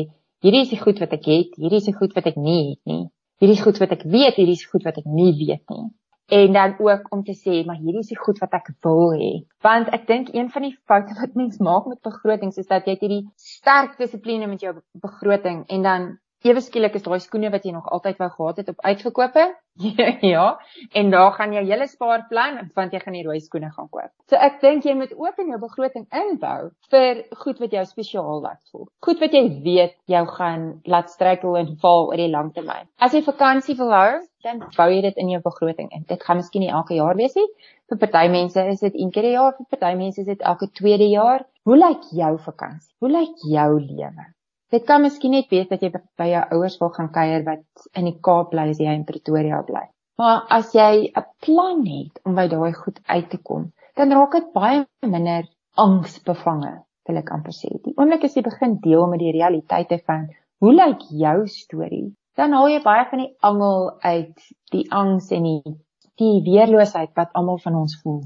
hierdie 0.43 0.65
is 0.65 0.73
die 0.73 0.81
goed 0.81 0.99
wat 1.03 1.13
ek 1.15 1.25
het, 1.29 1.55
hierdie 1.59 1.81
is 1.81 1.89
die 1.89 1.95
goed 1.95 2.15
wat 2.17 2.29
ek 2.31 2.37
nie 2.39 2.61
het 2.71 2.91
nie. 2.91 3.05
Hierdie 3.39 3.57
is 3.57 3.63
goed 3.63 3.79
wat 3.79 3.93
ek 3.95 4.03
weet, 4.03 4.39
hierdie 4.39 4.57
is 4.57 4.65
goed 4.67 4.85
wat 4.87 4.99
ek 4.99 5.07
nie 5.07 5.31
weet 5.37 5.63
nie. 5.71 5.87
En 6.29 6.53
dan 6.53 6.75
ook 6.77 7.07
om 7.13 7.23
te 7.25 7.33
sê, 7.33 7.63
maar 7.65 7.79
hierdie 7.79 8.03
is 8.03 8.11
die 8.11 8.19
goed 8.19 8.37
wat 8.41 8.53
ek 8.53 8.71
wil 8.85 9.13
hê. 9.17 9.31
Want 9.65 9.89
ek 9.95 10.05
dink 10.07 10.33
een 10.33 10.49
van 10.53 10.67
die 10.67 10.75
foute 10.89 11.15
wat 11.17 11.37
mense 11.39 11.63
maak 11.63 11.87
met 11.89 12.01
begrotings 12.05 12.59
is 12.61 12.69
dat 12.69 12.85
jy 12.89 12.97
hierdie 13.01 13.23
sterk 13.39 13.97
dissipline 13.97 14.49
met 14.49 14.61
jou 14.65 14.75
begroting 15.01 15.63
en 15.67 15.87
dan 15.87 16.09
ewe 16.47 16.61
skielik 16.63 16.95
is 16.95 17.03
daai 17.03 17.19
skoene 17.19 17.51
wat 17.51 17.65
jy 17.67 17.73
nog 17.75 17.89
altyd 17.91 18.19
wou 18.21 18.29
gehad 18.35 18.61
het 18.61 18.69
op 18.71 18.85
uitverkope. 18.85 19.45
ja, 20.33 20.45
en 20.91 21.11
daar 21.11 21.31
gaan 21.37 21.53
jy 21.55 21.63
hele 21.67 21.87
spaarplan 21.87 22.57
want 22.75 22.93
jy 22.93 22.99
gaan 23.03 23.15
die 23.15 23.23
rooi 23.23 23.39
skoene 23.39 23.69
gaan 23.71 23.87
koop. 23.91 24.11
So 24.27 24.35
ek 24.35 24.59
dink 24.63 24.87
jy 24.87 24.95
moet 24.99 25.13
ook 25.15 25.39
in 25.39 25.53
jou 25.53 25.59
begroting 25.61 26.07
inbou 26.21 26.71
vir 26.91 27.23
goed 27.43 27.61
wat 27.63 27.75
jou 27.77 27.85
spesiaal 27.87 28.41
laat 28.43 28.59
voel. 28.71 28.89
Goed 29.05 29.23
wat 29.23 29.35
jy 29.35 29.45
weet 29.63 29.95
jou 30.11 30.25
gaan 30.35 30.65
laat 30.83 31.11
struikel 31.11 31.55
en 31.61 31.75
val 31.83 32.09
oor 32.09 32.19
die 32.19 32.31
lang 32.31 32.51
termyn. 32.55 32.89
As 32.99 33.15
jy 33.15 33.23
vakansie 33.23 33.77
wil 33.79 33.95
hou, 33.95 34.11
dan 34.43 34.63
bou 34.75 34.89
jy 34.91 35.01
dit 35.07 35.19
in 35.19 35.31
jou 35.35 35.41
begroting 35.43 35.91
in. 35.95 36.03
Dit 36.07 36.23
gaan 36.23 36.39
miskien 36.39 36.63
nie 36.63 36.71
elke 36.71 36.95
jaar 36.95 37.15
wees 37.19 37.35
nie. 37.39 37.47
Vir 37.91 37.99
party 38.03 38.27
mense 38.31 38.67
is 38.73 38.83
dit 38.83 38.95
een 38.95 39.11
keer 39.15 39.29
per 39.29 39.35
jaar, 39.35 39.55
vir 39.57 39.71
party 39.75 39.93
mense 39.99 40.21
is 40.21 40.27
dit 40.27 40.43
elke 40.51 40.71
tweede 40.79 41.07
jaar. 41.11 41.45
Hoe 41.67 41.77
lyk 41.77 42.11
jou 42.15 42.33
vakansie? 42.45 42.93
Hoe 43.03 43.11
lyk 43.11 43.47
jou 43.51 43.71
lewe? 43.79 44.27
Dit 44.69 44.85
kan 44.85 45.01
miskien 45.01 45.33
net 45.33 45.49
wees 45.49 45.69
dat 45.69 45.81
jy 45.81 45.89
by 45.93 46.27
jou 46.29 46.41
ouers 46.55 46.75
wil 46.81 46.91
gaan 46.93 47.09
kuier 47.13 47.45
wat 47.45 47.87
in 47.97 48.05
die 48.05 48.19
Kaap 48.21 48.51
bly 48.51 48.67
as 48.69 48.81
jy 48.81 48.93
in 48.93 49.05
Pretoria 49.07 49.63
bly. 49.65 49.87
Maar 50.21 50.43
as 50.57 50.73
jy 50.75 51.09
'n 51.09 51.25
plan 51.45 51.85
het 51.85 52.19
om 52.25 52.35
by 52.35 52.47
daai 52.47 52.73
goed 52.73 52.99
uit 53.07 53.29
te 53.29 53.37
kom, 53.37 53.71
dan 53.95 54.11
raak 54.11 54.31
dit 54.31 54.51
baie 54.53 54.85
minder 55.01 55.47
angsbevange, 55.75 56.73
wil 57.07 57.17
ek 57.17 57.31
amper 57.31 57.55
sê. 57.55 57.71
Die 57.83 57.95
oomblik 57.95 58.23
as 58.23 58.35
jy 58.35 58.43
begin 58.43 58.77
deel 58.83 59.07
met 59.07 59.19
die 59.19 59.31
realiteite 59.31 59.99
van 60.05 60.27
hoe 60.59 60.73
lyk 60.73 61.01
jou 61.09 61.47
storie, 61.47 62.13
dan 62.35 62.53
haal 62.53 62.69
jy 62.69 62.83
baie 62.83 63.07
van 63.09 63.19
die 63.23 63.33
angel 63.39 63.91
uit 64.03 64.51
die 64.71 64.85
angs 64.91 65.31
en 65.31 65.43
die 65.43 65.77
die 66.19 66.43
weerloosheid 66.43 67.15
wat 67.15 67.33
almal 67.33 67.57
van 67.63 67.75
ons 67.75 67.95
voel 68.03 68.21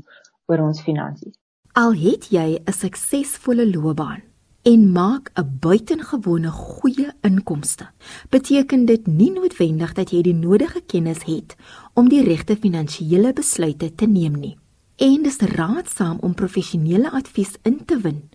oor 0.49 0.59
ons 0.65 0.81
finansies. 0.81 1.37
Al 1.73 1.93
het 1.93 2.29
jy 2.31 2.59
'n 2.59 2.73
suksesvolle 2.73 3.65
loopbaan, 3.69 4.21
en 4.63 4.91
maak 4.91 5.31
'n 5.35 5.57
buitengewone 5.59 6.51
goeie 6.51 7.11
inkomste. 7.21 7.89
Beteken 8.29 8.85
dit 8.85 9.07
nie 9.07 9.31
noodwendig 9.31 9.93
dat 9.93 10.11
jy 10.11 10.21
die 10.21 10.33
nodige 10.33 10.81
kennis 10.81 11.23
het 11.23 11.55
om 11.93 12.09
die 12.09 12.23
regte 12.23 12.55
finansiële 12.55 13.33
besluite 13.33 13.95
te 13.95 14.07
neem 14.07 14.33
nie. 14.39 14.57
En 14.95 15.23
dis 15.23 15.37
raadsaam 15.37 16.17
om 16.19 16.33
professionele 16.33 17.11
advies 17.11 17.57
in 17.63 17.85
te 17.85 17.97
win 17.97 18.29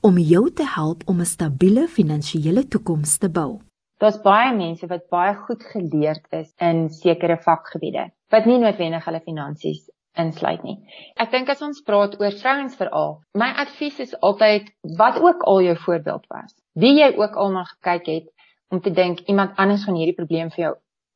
om 0.00 0.18
jou 0.18 0.50
te 0.52 0.66
help 0.66 1.02
om 1.06 1.20
'n 1.20 1.24
stabiele 1.24 1.88
finansiële 1.88 2.68
toekoms 2.68 3.18
te 3.18 3.28
bou. 3.28 3.60
Daar's 3.98 4.20
baie 4.22 4.56
mense 4.56 4.86
wat 4.86 5.08
baie 5.08 5.34
goed 5.34 5.62
geleerd 5.62 6.26
is 6.30 6.52
in 6.56 6.88
sekere 6.90 7.36
vakgebiede 7.36 8.10
wat 8.28 8.44
nie 8.44 8.58
noodwendig 8.58 9.04
hulle 9.04 9.20
finansies 9.20 9.90
insluit 10.16 10.62
nie. 10.62 10.76
Ek 11.16 11.30
dink 11.30 11.48
as 11.48 11.62
ons 11.62 11.82
praat 11.86 12.14
oor 12.20 12.36
vrouens 12.38 12.76
veral, 12.78 13.18
my 13.34 13.50
advies 13.64 14.00
is 14.00 14.14
altyd 14.20 14.70
wat 14.98 15.18
ook 15.20 15.42
al 15.42 15.62
jou 15.62 15.76
voorbeeld 15.86 16.26
was. 16.28 16.54
Wie 16.74 16.94
jy 16.98 17.14
ook 17.16 17.36
al 17.36 17.52
na 17.52 17.64
gekyk 17.64 18.06
het 18.06 18.30
om 18.70 18.80
te 18.80 18.90
dink 18.90 19.20
iemand 19.30 19.56
anders 19.56 19.84
gaan 19.84 19.98
hierdie 19.98 20.16
probleem 20.18 20.50
vir 20.54 20.64
jou 20.64 20.74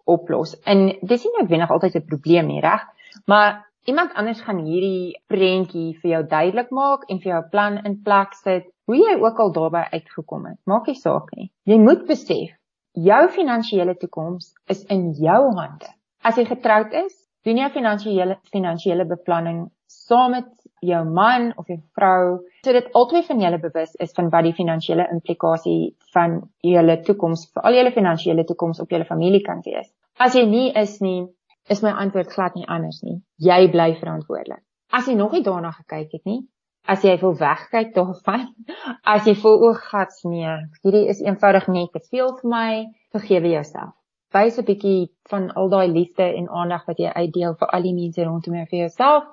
oplos. 0.09 0.55
En 0.64 0.88
dis 0.88 1.25
nie 1.25 1.35
noodwendig 1.38 1.71
altyd 1.71 1.97
'n 1.97 2.11
probleem 2.11 2.47
nie, 2.47 2.61
reg? 2.61 2.85
Maar 3.26 3.64
iemand 3.85 4.14
anders 4.14 4.40
gaan 4.40 4.64
hierdie 4.64 5.21
prentjie 5.26 5.99
vir 6.00 6.11
jou 6.11 6.23
duidelik 6.26 6.71
maak 6.71 7.09
en 7.09 7.21
vir 7.21 7.33
jou 7.33 7.40
'n 7.43 7.50
plan 7.50 7.85
in 7.85 8.02
plek 8.02 8.35
sit. 8.35 8.64
Hoe 8.87 8.97
jy 8.97 9.19
ook 9.21 9.38
al 9.38 9.52
daarbey 9.52 9.87
uitgekom 9.93 10.47
het, 10.47 10.59
maak 10.64 10.87
nie 10.87 10.95
saak 10.95 11.37
nie. 11.37 11.50
Jy 11.64 11.78
moet 11.78 12.07
besef 12.07 12.50
jou 12.93 13.28
finansiële 13.28 13.97
toekoms 13.97 14.55
is 14.67 14.85
in 14.85 15.12
jou 15.12 15.55
hande. 15.55 15.87
As 16.23 16.37
jy 16.37 16.45
getroud 16.45 16.93
is, 16.93 17.14
doen 17.47 17.61
jou 17.62 17.71
finansiële 17.75 18.38
finansiële 18.52 19.07
beplanning 19.07 19.68
saam 19.88 20.30
met 20.37 20.49
jou 20.80 21.04
man 21.04 21.52
of 21.57 21.66
jou 21.66 21.78
vrou 21.97 22.38
sodat 22.64 22.92
albei 22.99 23.23
van 23.26 23.40
julle 23.40 23.59
bewus 23.62 23.95
is 24.04 24.12
van 24.16 24.28
wat 24.35 24.45
die 24.47 24.54
finansiële 24.54 25.09
implikasie 25.12 25.97
van 26.14 26.38
julle 26.62 26.99
toekoms 27.07 27.49
vir 27.54 27.64
al 27.71 27.78
julle 27.78 27.95
finansiële 27.95 28.45
toekoms 28.45 28.80
op 28.85 28.90
julle 28.90 29.09
familie 29.09 29.42
kan 29.47 29.62
wees. 29.64 29.88
As 30.18 30.35
jy 30.35 30.45
nie 30.47 30.68
is 30.76 30.99
nie, 31.00 31.26
is 31.68 31.83
my 31.83 31.92
antwoord 32.04 32.33
glad 32.33 32.54
nie 32.54 32.66
anders 32.66 33.02
nie. 33.02 33.18
Jy 33.38 33.68
bly 33.73 33.95
verantwoordelik. 34.00 34.62
As 34.92 35.09
jy 35.09 35.14
nog 35.14 35.35
nie 35.37 35.45
daarna 35.45 35.71
gekyk 35.76 36.14
het 36.16 36.25
nie, 36.25 36.40
as 36.88 37.04
jy 37.04 37.18
wil 37.21 37.37
wegkyk 37.37 37.92
daarvan, 37.97 38.49
as 39.14 39.26
jy 39.28 39.37
voel 39.42 39.68
o, 39.68 39.75
gats 39.90 40.25
nee, 40.25 40.54
hierdie 40.83 41.07
is 41.12 41.21
eenvoudig 41.25 41.68
net 41.68 41.92
te 41.92 42.02
veel 42.09 42.33
vir 42.40 42.50
my, 42.50 42.71
vergewe 43.12 43.52
jouself. 43.52 43.98
Wys 44.37 44.58
'n 44.61 44.64
bietjie 44.68 45.11
van 45.30 45.52
al 45.61 45.68
daai 45.73 45.88
liefde 45.88 46.25
en 46.38 46.49
aandag 46.49 46.82
wat 46.87 46.99
jy 47.00 47.12
uitdeel 47.20 47.54
vir 47.61 47.68
al 47.76 47.82
die 47.82 47.94
mense 47.94 48.25
rondom 48.25 48.54
jou 48.58 48.66
vir 48.73 48.78
jouself. 48.78 49.25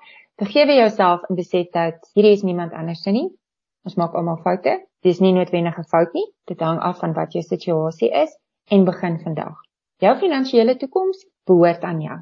Vergewe 0.42 0.76
jouself 0.76 1.26
en 1.30 1.36
besef 1.36 1.68
dat 1.74 2.08
hierdie 2.14 2.32
is 2.38 2.44
niemand 2.44 2.74
anders 2.74 3.02
se 3.04 3.12
nie. 3.12 3.28
Ons 3.84 3.98
maak 4.00 4.16
almal 4.16 4.40
foute. 4.46 4.76
Dis 5.04 5.20
nie 5.20 5.34
noodwendig 5.34 5.78
'n 5.80 5.90
fout 5.92 6.14
nie. 6.14 6.26
Dit 6.48 6.60
hang 6.60 6.80
af 6.80 7.00
van 7.00 7.14
wat 7.14 7.34
jou 7.34 7.44
situasie 7.44 8.12
is 8.24 8.38
en 8.70 8.86
begin 8.86 9.20
vandag. 9.20 9.58
Jou 10.00 10.16
finansiële 10.18 10.78
toekoms 10.78 11.28
behoort 11.46 11.84
aan 11.84 12.02
jou. 12.02 12.18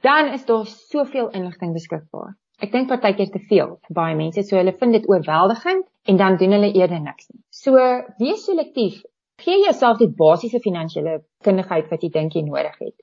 Dan 0.00 0.32
is 0.32 0.44
daar 0.44 0.66
soveel 0.66 1.30
inligting 1.30 1.72
beskikbaar. 1.72 2.36
Ek 2.58 2.72
dink 2.72 2.88
partykeer 2.88 3.30
te 3.30 3.38
veel 3.38 3.76
vir 3.86 3.94
baie 3.94 4.14
mense, 4.14 4.42
so 4.42 4.56
hulle 4.56 4.72
vind 4.78 4.92
dit 4.92 5.08
oorweldigend 5.08 5.84
en 6.04 6.16
dan 6.16 6.36
doen 6.36 6.52
hulle 6.52 6.72
eerder 6.72 7.00
niks 7.00 7.28
nie. 7.28 7.42
So 7.50 7.74
wees 8.18 8.44
selektief. 8.44 9.02
Gee 9.38 9.58
jouself 9.62 9.98
die 9.98 10.10
basiese 10.20 10.58
finansiële 10.60 11.20
kundigheid 11.46 11.90
wat 11.92 12.02
jy 12.02 12.10
dink 12.14 12.34
jy 12.34 12.42
nodig 12.46 12.78
het 12.80 12.96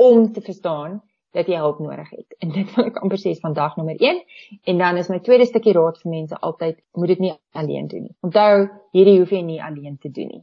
om 0.00 0.30
te 0.32 0.40
verstaan 0.40 1.00
dat 1.36 1.48
jy 1.48 1.58
hulp 1.60 1.80
nodig 1.80 2.08
het. 2.10 2.34
En 2.44 2.52
dit 2.52 2.68
wil 2.74 2.88
ek 2.90 2.98
amper 3.04 3.20
sê 3.20 3.32
is 3.32 3.42
vandag 3.42 3.76
nommer 3.76 3.96
1. 3.96 4.20
En 4.68 4.80
dan 4.80 5.00
is 5.00 5.10
my 5.12 5.18
tweede 5.24 5.46
stukkie 5.48 5.74
raad 5.76 6.00
vir 6.00 6.12
mense 6.14 6.38
altyd 6.48 6.80
moet 6.96 7.12
dit 7.12 7.22
nie 7.26 7.32
alleen 7.56 7.88
doen 7.92 8.06
nie. 8.08 8.16
Onthou, 8.24 8.66
hierdie 8.96 9.18
hoef 9.20 9.32
jy 9.36 9.42
nie 9.46 9.60
alleen 9.64 9.98
te 10.00 10.12
doen 10.12 10.32
nie. 10.32 10.42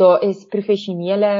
Daar 0.00 0.24
is 0.24 0.46
professionele 0.52 1.32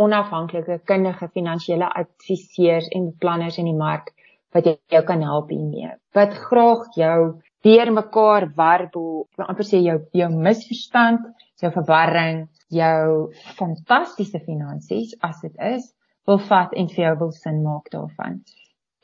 onafhanklike 0.00 0.80
kundige 0.84 1.28
finansiële 1.32 1.88
adviseurs 1.88 2.88
en 2.92 3.10
beplanners 3.12 3.56
in 3.60 3.70
die 3.70 3.76
mark 3.76 4.12
wat 4.56 4.68
jou 4.92 5.02
kan 5.04 5.24
help 5.24 5.52
hiermee. 5.52 5.92
Wat 6.16 6.36
graag 6.48 6.88
jou 6.96 7.18
deur 7.64 7.92
mekaar 7.92 8.50
warboel, 8.56 9.26
amper 9.48 9.68
sê 9.68 9.80
jou 9.84 9.96
jou 10.16 10.28
misverstand, 10.32 11.24
jou 11.60 11.72
verwarring, 11.72 12.46
jou 12.72 13.32
fantastiese 13.58 14.40
finansies 14.40 15.14
as 15.20 15.40
dit 15.40 15.54
is, 15.62 15.92
wil 16.26 16.38
vat 16.48 16.72
en 16.74 16.88
vir 16.90 17.04
jou 17.04 17.16
wil 17.18 17.32
sin 17.32 17.62
maak 17.62 17.90
daarvan. 17.92 18.40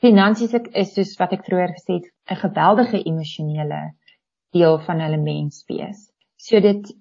Finansies 0.03 0.53
is 0.75 0.93
soos 0.95 1.13
wat 1.19 1.33
ek 1.37 1.45
vroeër 1.47 1.75
gesê 1.77 1.99
het, 1.99 2.07
'n 2.31 2.41
geweldige 2.43 2.99
emosionele 3.03 3.93
deel 4.51 4.79
van 4.79 4.99
hulle 4.99 5.17
mens 5.17 5.63
wees. 5.67 6.11
So 6.37 6.59
dit 6.59 6.91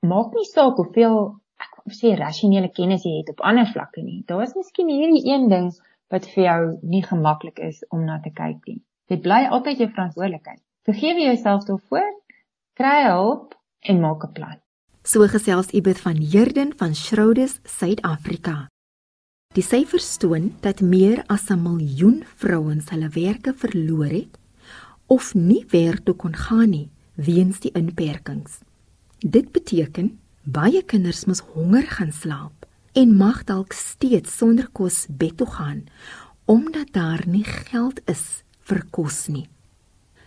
maak 0.00 0.34
nie 0.34 0.44
saak 0.44 0.76
hoeveel 0.76 1.16
ek 1.64 1.72
wil 1.84 1.94
sê 1.96 2.16
rasionele 2.18 2.68
kennis 2.68 3.04
jy 3.04 3.18
het 3.20 3.32
op 3.32 3.40
ander 3.40 3.66
vlakke 3.72 4.02
nie. 4.02 4.22
Daar 4.26 4.42
is 4.42 4.54
miskien 4.54 4.88
hierdie 4.88 5.24
een 5.32 5.48
ding 5.48 5.72
wat 6.10 6.26
vir 6.34 6.44
jou 6.44 6.60
nie 6.82 7.02
gemaklik 7.02 7.58
is 7.58 7.84
om 7.88 8.04
na 8.04 8.20
te 8.20 8.30
kyk 8.30 8.66
nie. 8.66 8.82
Dit 9.08 9.22
bly 9.22 9.46
altyd 9.48 9.78
jou 9.78 9.88
verantwoordelikheid. 9.90 10.62
Vergewe 10.84 11.20
jouself 11.20 11.64
daarvoor, 11.64 12.10
kry 12.74 12.98
hulp 13.06 13.54
en 13.80 14.00
maak 14.00 14.24
'n 14.24 14.32
plan. 14.32 14.58
So 15.02 15.24
gesels 15.24 15.70
Ibet 15.72 15.98
van 15.98 16.18
Herden 16.20 16.74
van 16.76 16.94
Schrouders, 16.94 17.58
Suid-Afrika. 17.64 18.66
Die 19.56 19.64
syfers 19.64 20.18
toon 20.20 20.50
dat 20.60 20.82
meer 20.84 21.22
as 21.26 21.48
'n 21.48 21.62
miljoen 21.62 22.24
vrouens 22.36 22.90
hulle 22.90 23.08
werke 23.08 23.54
verloor 23.56 24.12
het 24.12 24.38
of 25.06 25.34
nie 25.34 25.64
werk 25.70 26.04
toe 26.04 26.14
kon 26.14 26.36
gaan 26.36 26.70
nie 26.70 26.90
weens 27.14 27.60
die 27.60 27.72
inperkings. 27.72 28.58
Dit 29.18 29.52
beteken 29.52 30.18
baie 30.44 30.82
kinders 30.82 31.24
moes 31.24 31.40
honger 31.40 31.86
gaan 31.86 32.12
slaap 32.12 32.66
en 32.92 33.16
mag 33.16 33.44
dalk 33.44 33.72
steeds 33.72 34.36
sonder 34.36 34.68
kos 34.72 35.06
bed 35.08 35.36
toe 35.36 35.50
gaan 35.50 35.84
omdat 36.44 36.92
daar 36.92 37.22
nie 37.26 37.44
geld 37.44 38.00
is 38.04 38.44
vir 38.60 38.84
kos 38.90 39.28
nie. 39.28 39.48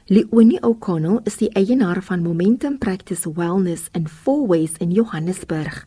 Leonie 0.07 0.60
O'Connell 0.67 1.22
is 1.24 1.38
die 1.39 1.48
eienaar 1.55 2.01
van 2.03 2.25
Momentum 2.25 2.74
Practice 2.77 3.24
Wellness 3.38 3.86
in 3.95 4.07
Fourways 4.12 4.74
in 4.83 4.91
Johannesburg. 4.91 5.77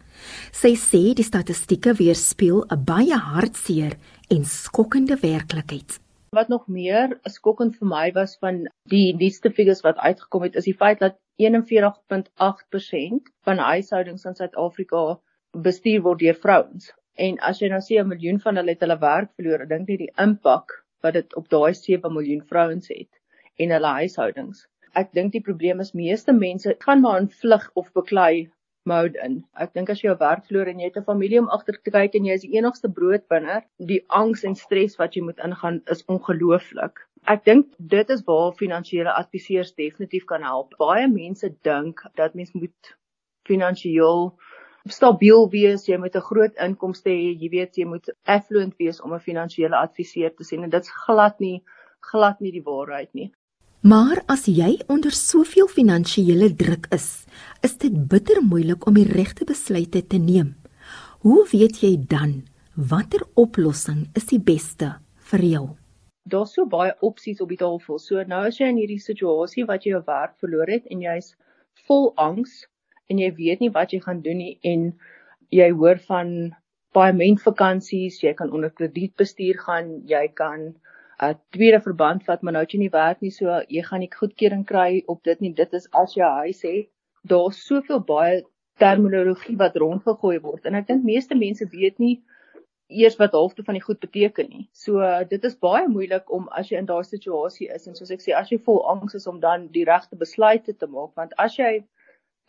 Sy 0.56 0.70
sê 0.80 1.00
die 1.18 1.26
statistieke 1.26 1.92
weerspieël 1.98 2.62
'n 2.64 2.84
baie 2.88 3.18
hartseer 3.24 3.98
en 4.32 4.46
skokkende 4.48 5.18
werklikheid. 5.20 5.98
Wat 6.32 6.48
nog 6.48 6.64
meer 6.66 7.12
skokkend 7.28 7.76
vir 7.76 7.88
my 7.90 8.06
was 8.14 8.38
van 8.40 8.62
die 8.88 9.12
nuutste 9.12 9.52
figures 9.52 9.84
wat 9.84 10.00
uitgekom 10.00 10.48
het, 10.48 10.56
is 10.56 10.64
die 10.64 10.76
feit 10.84 10.98
dat 11.04 11.20
41.8% 11.36 13.28
van 13.44 13.58
huishoudings 13.58 14.24
in 14.24 14.34
Suid-Afrika 14.40 15.20
bestuur 15.52 16.00
word 16.08 16.24
deur 16.24 16.40
vrouens. 16.40 16.88
En 17.20 17.36
as 17.40 17.60
jy 17.60 17.68
nou 17.68 17.84
sê 17.84 18.00
'n 18.00 18.08
miljoen 18.08 18.40
van 18.40 18.56
hulle 18.56 18.72
het 18.72 18.80
hulle 18.80 18.98
werk 18.98 19.36
verloor, 19.36 19.68
dink 19.68 19.88
net 19.88 19.98
die 19.98 20.12
impak 20.16 20.72
wat 21.02 21.12
dit 21.20 21.36
op 21.36 21.48
daai 21.48 21.74
7 21.74 22.12
miljoen 22.12 22.42
vrouens 22.48 22.88
het 22.88 23.15
en 23.64 23.72
hulle 23.76 23.92
huishoudings. 24.00 24.66
Ek 25.00 25.12
dink 25.16 25.32
die 25.32 25.44
probleem 25.44 25.80
is 25.84 25.94
meeste 26.00 26.32
mense 26.32 26.74
gaan 26.84 27.02
maar 27.04 27.20
in 27.22 27.28
vlug 27.40 27.64
of 27.80 27.92
beklei 27.98 28.48
mode 28.86 29.18
in. 29.24 29.40
Ek 29.64 29.72
dink 29.76 29.90
as 29.92 30.00
jy 30.02 30.08
jou 30.08 30.16
werk 30.20 30.46
verloor 30.46 30.70
en 30.70 30.80
jy 30.80 30.90
het 30.90 30.98
'n 31.00 31.08
familie 31.08 31.40
om 31.42 31.50
agter 31.56 31.76
te 31.76 31.92
kyk 31.96 32.14
en 32.14 32.28
jy 32.28 32.36
is 32.38 32.44
die 32.46 32.56
enigste 32.56 32.88
broodwinner, 32.98 33.62
die 33.92 34.00
angs 34.20 34.44
en 34.44 34.54
stres 34.54 34.96
wat 35.00 35.16
jy 35.16 35.22
moet 35.28 35.42
ingaan 35.48 35.80
is 35.94 36.04
ongelooflik. 36.14 37.02
Ek 37.26 37.44
dink 37.44 37.72
dit 37.78 38.10
is 38.10 38.22
waar 38.26 38.52
finansiële 38.60 39.12
adviseurs 39.12 39.74
definitief 39.74 40.26
kan 40.26 40.42
help. 40.42 40.76
Baie 40.78 41.08
mense 41.08 41.50
dink 41.62 42.04
dat 42.14 42.34
mens 42.34 42.52
moet 42.54 42.94
finansiëel 43.48 44.32
stabiel 44.88 45.48
wees, 45.50 45.88
jy 45.88 45.98
moet 45.98 46.14
'n 46.16 46.28
groot 46.30 46.54
inkomste 46.56 47.10
hê, 47.10 47.34
jy 47.42 47.48
weet 47.50 47.76
jy 47.76 47.84
moet 47.84 48.08
affluent 48.24 48.76
wees 48.78 49.00
om 49.00 49.14
'n 49.14 49.26
finansiële 49.28 49.76
adviseur 49.76 50.30
te 50.30 50.44
sien 50.44 50.62
en 50.62 50.70
dit's 50.70 50.90
glad 50.90 51.40
nie 51.40 51.62
glad 52.00 52.40
nie 52.40 52.52
die 52.52 52.62
waarheid 52.62 53.12
nie. 53.14 53.32
Maar 53.86 54.18
as 54.26 54.48
jy 54.50 54.80
onder 54.90 55.14
soveel 55.14 55.68
finansiële 55.70 56.48
druk 56.58 56.88
is, 56.96 57.26
is 57.62 57.76
dit 57.78 57.94
bitter 58.10 58.40
moeilik 58.42 58.86
om 58.88 58.96
die 58.98 59.06
regte 59.06 59.44
besluite 59.46 60.00
te 60.10 60.18
neem. 60.18 60.48
Hoe 61.22 61.44
weet 61.52 61.78
jy 61.84 61.92
dan 62.10 62.32
watter 62.74 63.22
oplossing 63.38 64.08
is 64.18 64.26
die 64.32 64.40
beste 64.42 64.88
vir 65.30 65.44
jou? 65.50 65.62
Daar's 66.26 66.56
so 66.56 66.66
baie 66.66 66.96
opsies 67.06 67.42
op 67.44 67.52
die 67.52 67.60
tafel. 67.60 68.00
So 68.02 68.24
nou 68.26 68.40
as 68.48 68.58
jy 68.58 68.72
in 68.72 68.80
hierdie 68.80 69.02
situasie 69.04 69.68
wat 69.68 69.86
jy 69.86 69.92
jou 69.94 70.02
werk 70.08 70.34
verloor 70.42 70.72
het 70.72 70.88
en 70.90 71.04
jy's 71.06 71.36
vol 71.86 72.10
angs 72.16 72.64
en 73.06 73.22
jy 73.22 73.30
weet 73.38 73.62
nie 73.62 73.70
wat 73.76 73.94
jy 73.94 74.00
gaan 74.08 74.24
doen 74.24 74.42
nie 74.42 74.56
en 74.66 74.88
jy 75.54 75.70
hoor 75.76 76.02
van 76.08 76.32
paaiementvakansies, 76.96 78.18
jy 78.24 78.34
kan 78.34 78.50
onder 78.50 78.74
kredietbestuur 78.74 79.62
gaan, 79.68 80.00
jy 80.10 80.26
kan 80.34 80.72
'n 81.16 81.30
uh, 81.30 81.34
tweede 81.56 81.80
verband 81.80 82.24
vat, 82.24 82.42
maar 82.42 82.52
nou 82.52 82.64
jy 82.68 82.78
nie 82.78 82.92
werk 82.92 83.20
nie, 83.24 83.30
so 83.30 83.62
jy 83.68 83.82
gaan 83.82 84.00
nie 84.04 84.12
goedkeuring 84.12 84.64
kry 84.66 85.02
op 85.06 85.22
dit 85.24 85.40
nie. 85.40 85.52
Dit 85.52 85.72
is 85.72 85.88
as 85.92 86.14
jy 86.14 86.28
huis 86.42 86.62
het. 86.62 86.90
Daar's 87.24 87.66
soveel 87.66 88.00
baie 88.00 88.42
terminologie 88.78 89.56
wat 89.56 89.76
rondgegooi 89.76 90.38
word 90.44 90.66
en 90.68 90.74
ek 90.74 90.88
dink 90.90 91.04
meeste 91.04 91.34
mense 91.34 91.64
weet 91.72 91.98
nie 92.02 92.16
eers 92.88 93.16
wat 93.18 93.34
halfte 93.34 93.64
van 93.66 93.74
die 93.74 93.82
goed 93.82 93.98
beteken 94.00 94.48
nie. 94.50 94.68
So 94.72 95.02
dit 95.30 95.44
is 95.44 95.56
baie 95.58 95.88
moeilik 95.88 96.30
om 96.32 96.46
as 96.60 96.70
jy 96.70 96.78
in 96.78 96.88
daardie 96.90 97.16
situasie 97.16 97.70
is 97.74 97.88
en 97.88 97.96
soos 97.98 98.12
ek 98.14 98.22
sê 98.22 98.36
as 98.36 98.52
jy 98.52 98.60
vol 98.68 98.82
angs 98.92 99.16
is 99.18 99.26
om 99.26 99.40
dan 99.40 99.66
die 99.74 99.86
regte 99.88 100.18
besluite 100.20 100.76
te 100.76 100.86
maak 100.86 101.16
want 101.18 101.34
as 101.42 101.56
jy 101.58 101.72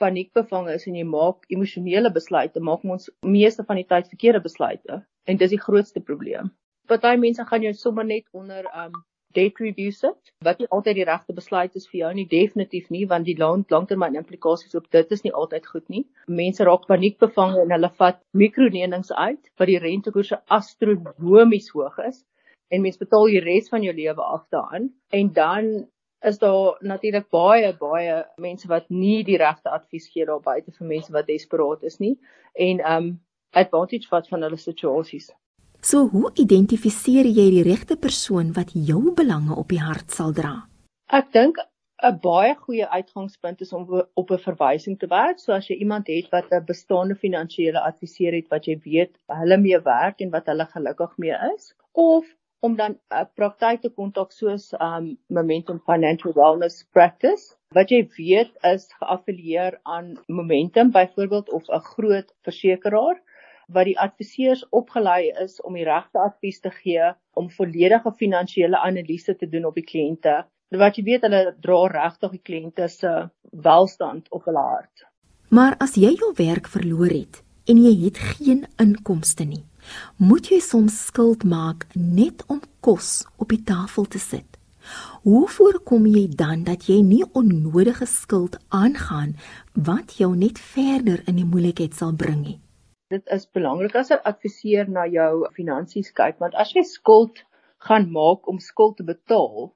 paniekbevange 0.04 0.76
is 0.78 0.86
en 0.86 1.00
jy 1.00 1.08
maak 1.10 1.48
emosionele 1.50 2.12
besluite, 2.14 2.62
maak 2.62 2.84
ons 2.86 3.10
meeste 3.26 3.66
van 3.66 3.80
die 3.82 3.88
tyd 3.90 4.12
verkeerde 4.12 4.44
besluite 4.44 5.02
en 5.26 5.42
dis 5.42 5.56
die 5.56 5.64
grootste 5.64 6.04
probleem. 6.04 6.52
Party 6.88 7.16
mense 7.20 7.44
gaan 7.46 7.64
jou 7.66 7.74
sommer 7.74 8.06
net 8.06 8.26
onder 8.32 8.68
um 8.86 8.94
debt 9.36 9.60
review 9.60 9.92
sit 9.92 10.32
wat 10.46 10.62
nie 10.62 10.68
altyd 10.76 10.96
die 10.98 11.08
regte 11.08 11.34
besluit 11.36 11.76
is 11.76 11.88
vir 11.92 12.00
jou 12.00 12.12
nie, 12.16 12.26
definitief 12.32 12.88
nie 12.96 13.04
want 13.12 13.28
die 13.28 13.36
lang 13.38 13.66
langtermyn 13.74 14.16
implikasies 14.20 14.78
op 14.80 14.88
dit 14.96 15.12
is 15.12 15.26
nie 15.26 15.34
altyd 15.42 15.68
goed 15.74 15.90
nie. 15.94 16.06
Mense 16.42 16.64
raak 16.70 16.88
paniekbevange 16.92 17.60
en 17.66 17.74
hulle 17.76 17.90
vat 18.00 18.22
mikrolenings 18.44 19.12
uit 19.12 19.52
wat 19.60 19.72
die 19.72 19.82
rentekoerse 19.84 20.40
astronomies 20.60 21.70
hoog 21.76 22.00
is 22.08 22.24
en 22.72 22.84
mens 22.86 23.00
betaal 23.04 23.28
die 23.32 23.44
res 23.44 23.68
van 23.74 23.84
jou 23.84 23.94
lewe 23.96 24.24
af 24.38 24.48
daaraan 24.56 24.90
en 25.20 25.32
dan 25.34 25.72
is 26.32 26.40
daar 26.40 26.80
natuurlik 26.82 27.28
baie 27.36 27.74
baie 27.82 28.16
mense 28.44 28.72
wat 28.72 28.88
nie 28.90 29.24
die 29.28 29.38
regte 29.44 29.70
advies 29.70 30.08
gee 30.14 30.26
daar 30.26 30.42
buite 30.44 30.72
vir 30.80 30.88
mense 30.94 31.14
wat 31.14 31.28
desperaat 31.28 31.84
is 31.92 32.00
nie 32.00 32.16
en 32.70 32.82
um 32.94 33.12
advantage 33.52 34.08
vat 34.12 34.28
van 34.32 34.44
hulle 34.48 34.58
situasies. 34.60 35.30
So 35.82 36.08
hoe 36.10 36.32
identifiseer 36.36 37.28
jy 37.30 37.50
die 37.54 37.64
regte 37.64 37.96
persoon 38.02 38.54
wat 38.56 38.74
jou 38.74 39.14
belange 39.16 39.56
op 39.56 39.70
die 39.70 39.82
hart 39.82 40.12
sal 40.12 40.34
dra? 40.34 40.68
Ek 41.14 41.32
dink 41.32 41.58
'n 42.04 42.18
baie 42.24 42.56
goeie 42.56 42.88
uitgangspunt 42.88 43.62
is 43.62 43.74
om 43.74 43.86
op 44.22 44.32
'n 44.32 44.38
verwysing 44.48 44.98
te 45.00 45.08
werk. 45.08 45.40
So 45.40 45.54
as 45.54 45.68
jy 45.70 45.76
iemand 45.76 46.08
het 46.08 46.30
wat 46.32 46.52
'n 46.52 46.66
bestaande 46.66 47.16
finansiële 47.16 47.80
adviseur 47.80 48.34
het 48.34 48.48
wat 48.50 48.66
jy 48.66 48.80
weet 48.84 49.18
hulle 49.28 49.58
mee 49.58 49.80
werk 49.80 50.22
en 50.22 50.30
wat 50.30 50.46
hulle 50.46 50.66
gelukkig 50.66 51.18
mee 51.18 51.38
is 51.56 51.74
of 51.94 52.26
om 52.60 52.76
dan 52.76 52.98
'n 53.14 53.30
praktyk 53.36 53.82
te 53.82 53.90
kontak 53.90 54.32
soos 54.32 54.74
um 54.80 55.18
Momentum 55.28 55.80
Financial 55.86 56.34
Wellness 56.34 56.84
Practice 56.92 57.56
wat 57.76 57.90
jy 57.90 58.02
weet 58.18 58.52
is 58.64 58.88
geaffilieer 59.00 59.80
aan 59.84 60.18
Momentum 60.28 60.92
byvoorbeeld 60.92 61.50
of 61.50 61.64
'n 61.70 61.80
groot 61.94 62.34
versekeraar 62.42 63.22
wat 63.74 63.88
die 63.90 63.98
adviseurs 64.00 64.64
opgelei 64.72 65.32
is 65.44 65.60
om 65.62 65.76
die 65.76 65.88
regte 65.88 66.22
advies 66.24 66.62
te 66.64 66.72
gee 66.72 67.12
om 67.38 67.50
volledige 67.52 68.14
finansiële 68.20 68.80
analise 68.80 69.36
te 69.36 69.50
doen 69.50 69.68
op 69.70 69.76
die 69.76 69.88
kliënte 69.88 70.44
wat 70.82 70.98
jy 70.98 71.04
weet 71.08 71.24
hulle 71.28 71.42
dra 71.64 71.80
regtig 71.92 72.34
die 72.38 72.44
kliënte 72.50 72.88
se 72.92 73.12
welstand 73.52 74.28
op 74.36 74.48
hulle 74.48 74.64
hart. 74.64 75.06
Maar 75.50 75.78
as 75.80 75.96
jy 75.96 76.12
jou 76.16 76.34
werk 76.36 76.68
verloor 76.68 77.12
het 77.12 77.42
en 77.68 77.80
jy 77.84 77.94
het 78.06 78.20
geen 78.36 78.66
inkomste 78.80 79.46
nie, 79.48 79.64
moet 80.18 80.48
jy 80.52 80.60
soms 80.64 81.06
skuld 81.08 81.44
maak 81.48 81.88
net 81.96 82.44
om 82.52 82.62
kos 82.84 83.24
op 83.38 83.52
die 83.52 83.64
tafel 83.64 84.08
te 84.12 84.20
sit. 84.20 84.58
Hoe 85.24 85.48
voorkom 85.52 86.06
jy 86.08 86.28
dan 86.32 86.64
dat 86.68 86.88
jy 86.88 87.02
nie 87.04 87.24
onnodige 87.36 88.08
skuld 88.08 88.56
aangaan 88.72 89.36
wat 89.74 90.16
jou 90.20 90.32
net 90.36 90.60
verder 90.60 91.24
in 91.28 91.40
die 91.40 91.48
moeilikheid 91.48 91.96
sal 91.96 92.16
bring 92.16 92.44
nie? 92.44 92.60
Dit 93.14 93.30
is 93.32 93.46
belangrik 93.56 93.94
as 93.96 94.10
'n 94.12 94.24
adviseur 94.30 94.90
na 94.94 95.04
jou 95.12 95.34
finansies 95.58 96.10
kyk 96.16 96.42
want 96.44 96.56
as 96.64 96.74
jy 96.76 96.82
skuld 96.88 97.38
gaan 97.90 98.08
maak 98.16 98.50
om 98.54 98.58
skuld 98.66 98.98
te 98.98 99.06
betaal, 99.10 99.70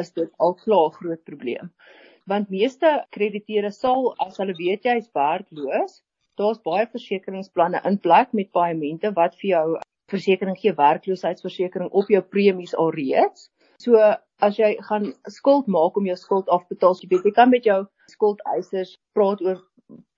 is 0.00 0.10
dit 0.18 0.30
al 0.38 0.52
klaar 0.64 0.90
'n 0.90 0.96
groot 0.98 1.22
probleem. 1.30 1.70
Want 2.32 2.52
meeste 2.56 2.90
krediteure 3.16 3.70
sal 3.70 4.12
as 4.26 4.36
hulle 4.42 4.56
weet 4.58 4.84
jy 4.90 4.96
is 5.02 5.08
werkloos, 5.20 6.02
daar's 6.36 6.60
baie 6.68 6.84
versekeringsplanne 6.96 7.80
in 7.92 7.98
plek 8.08 8.36
met 8.40 8.52
paemente 8.52 9.14
wat 9.20 9.40
vir 9.40 9.50
jou 9.54 9.66
versekering 10.12 10.60
gee 10.60 10.76
werkloosheidsversekering 10.84 11.90
op 12.02 12.08
jou 12.08 12.22
premies 12.36 12.76
alreeds. 12.84 13.50
So 13.78 13.96
as 14.40 14.58
jy 14.58 14.74
gaan 14.90 15.14
skuld 15.38 15.66
maak 15.78 15.96
om 15.96 16.12
jou 16.12 16.16
skuld 16.16 16.48
af 16.48 16.68
te 16.68 16.74
betaal, 16.74 17.00
jy 17.00 17.08
weet 17.08 17.24
jy 17.24 17.34
kan 17.40 17.50
met 17.50 17.64
jou 17.64 17.86
skuldeisers 18.12 18.98
praat 19.14 19.40
oor 19.40 19.64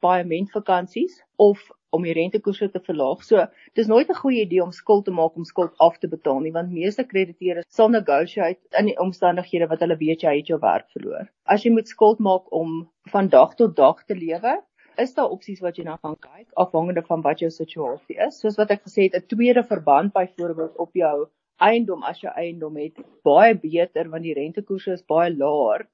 paementvakansies 0.01 1.23
of 1.37 1.63
om 1.91 2.03
die 2.07 2.15
rentekoerse 2.17 2.69
te 2.73 2.81
verlaag. 2.81 3.23
So, 3.25 3.47
dis 3.79 3.91
nooit 3.93 4.09
'n 4.11 4.21
goeie 4.21 4.45
idee 4.45 4.63
om 4.63 4.73
skuld 4.73 5.05
te 5.05 5.11
maak 5.11 5.37
om 5.37 5.45
skuld 5.45 5.73
af 5.79 5.99
te 5.99 6.09
betaal 6.09 6.41
nie, 6.41 6.53
want 6.53 6.73
meeste 6.73 7.05
krediteure 7.05 7.65
sal 7.69 7.89
negotiate 7.89 8.61
in 8.79 8.87
die 8.87 8.99
omstandighede 8.99 9.69
wat 9.69 9.81
hulle 9.81 9.97
weet 9.97 10.23
jy 10.23 10.37
het 10.39 10.49
jou 10.53 10.59
werk 10.61 10.89
verloor. 10.91 11.29
As 11.45 11.65
jy 11.65 11.71
moet 11.71 11.89
skuld 11.89 12.19
maak 12.19 12.53
om 12.53 12.91
van 13.13 13.29
dag 13.29 13.55
tot 13.55 13.77
dag 13.77 14.05
te 14.05 14.15
lewe, 14.15 14.63
is 14.99 15.15
daar 15.15 15.31
opsies 15.31 15.61
wat 15.61 15.77
jy 15.77 15.85
na 15.85 15.97
kan 15.97 16.17
kyk 16.17 16.47
afhangende 16.55 17.03
van 17.07 17.23
wat 17.23 17.41
jou 17.41 17.51
situasie 17.51 18.17
is. 18.29 18.41
Soos 18.41 18.57
wat 18.57 18.71
ek 18.71 18.83
gesê 18.85 19.09
het, 19.09 19.15
'n 19.15 19.27
tweede 19.29 19.63
verband 19.63 20.13
byvoorbeeld 20.13 20.77
op 20.77 20.95
jou 20.95 21.29
eiendom 21.61 22.03
as 22.03 22.21
jy 22.21 22.33
eiendom 22.37 22.77
het, 22.77 22.99
baie 23.25 23.55
beter 23.55 24.09
want 24.09 24.23
die 24.23 24.35
rentekoerse 24.35 24.93
is 24.93 25.03
baie 25.03 25.31
laer 25.33 25.87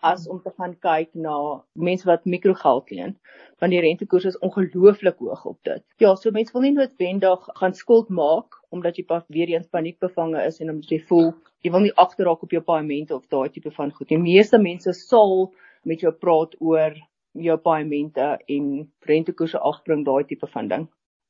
as 0.00 0.26
om 0.28 0.40
te 0.42 0.52
gaan 0.56 0.74
kyk 0.86 1.10
na 1.14 1.36
mense 1.74 2.08
wat 2.08 2.24
mikrogeld 2.24 2.90
leen 2.90 3.16
want 3.60 3.74
die 3.74 3.82
rentekoers 3.84 4.24
is 4.30 4.38
ongelooflik 4.46 5.18
hoog 5.20 5.44
op 5.44 5.58
dit. 5.68 5.82
Ja, 6.00 6.14
so 6.16 6.32
mense 6.32 6.52
wil 6.56 6.64
nie 6.64 6.72
noodwendig 6.76 7.48
gaan 7.60 7.76
skuld 7.76 8.08
maak 8.08 8.56
omdat 8.70 8.96
jy 8.96 9.04
pas 9.04 9.24
weer 9.28 9.52
eens 9.52 9.68
paniekbevange 9.68 10.44
is 10.46 10.60
en 10.60 10.72
omdat 10.74 10.92
jy 10.94 11.00
voel 11.10 11.32
jy 11.64 11.72
wil 11.74 11.84
nie 11.84 11.96
agterraak 12.04 12.42
op 12.46 12.54
jou 12.56 12.62
paemente 12.64 13.14
of 13.14 13.26
daai 13.28 13.50
tipe 13.52 13.72
van 13.76 13.92
goed. 13.92 14.08
Die 14.08 14.20
meeste 14.20 14.58
mense 14.58 14.94
sal 14.96 15.50
met 15.84 16.00
jou 16.04 16.12
praat 16.12 16.56
oor 16.60 16.96
jou 17.32 17.56
paemente 17.62 18.30
en 18.48 18.70
rentekoerse 19.06 19.60
afbring 19.72 20.06
daai 20.06 20.24
tipe 20.24 20.48
van 20.54 20.68
ding. 20.68 20.88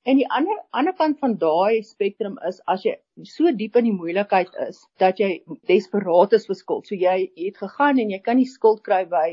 En 0.09 0.16
die 0.16 0.28
ander 0.33 0.61
ander 0.71 0.95
kant 0.97 1.19
van 1.23 1.35
daai 1.40 1.83
spektrum 1.87 2.37
is 2.49 2.61
as 2.75 2.85
jy 2.87 2.92
so 3.30 3.50
diep 3.57 3.75
in 3.80 3.85
die 3.88 3.97
moeilikheid 3.97 4.54
is 4.66 4.78
dat 5.02 5.19
jy 5.21 5.28
desperaat 5.71 6.37
is 6.38 6.47
vir 6.49 6.57
skuld. 6.61 6.87
So 6.88 6.97
jy 7.02 7.16
het 7.40 7.61
gegaan 7.61 8.00
en 8.04 8.14
jy 8.14 8.21
kan 8.28 8.40
nie 8.40 8.49
skuld 8.52 8.80
kry 8.87 9.02
by 9.11 9.26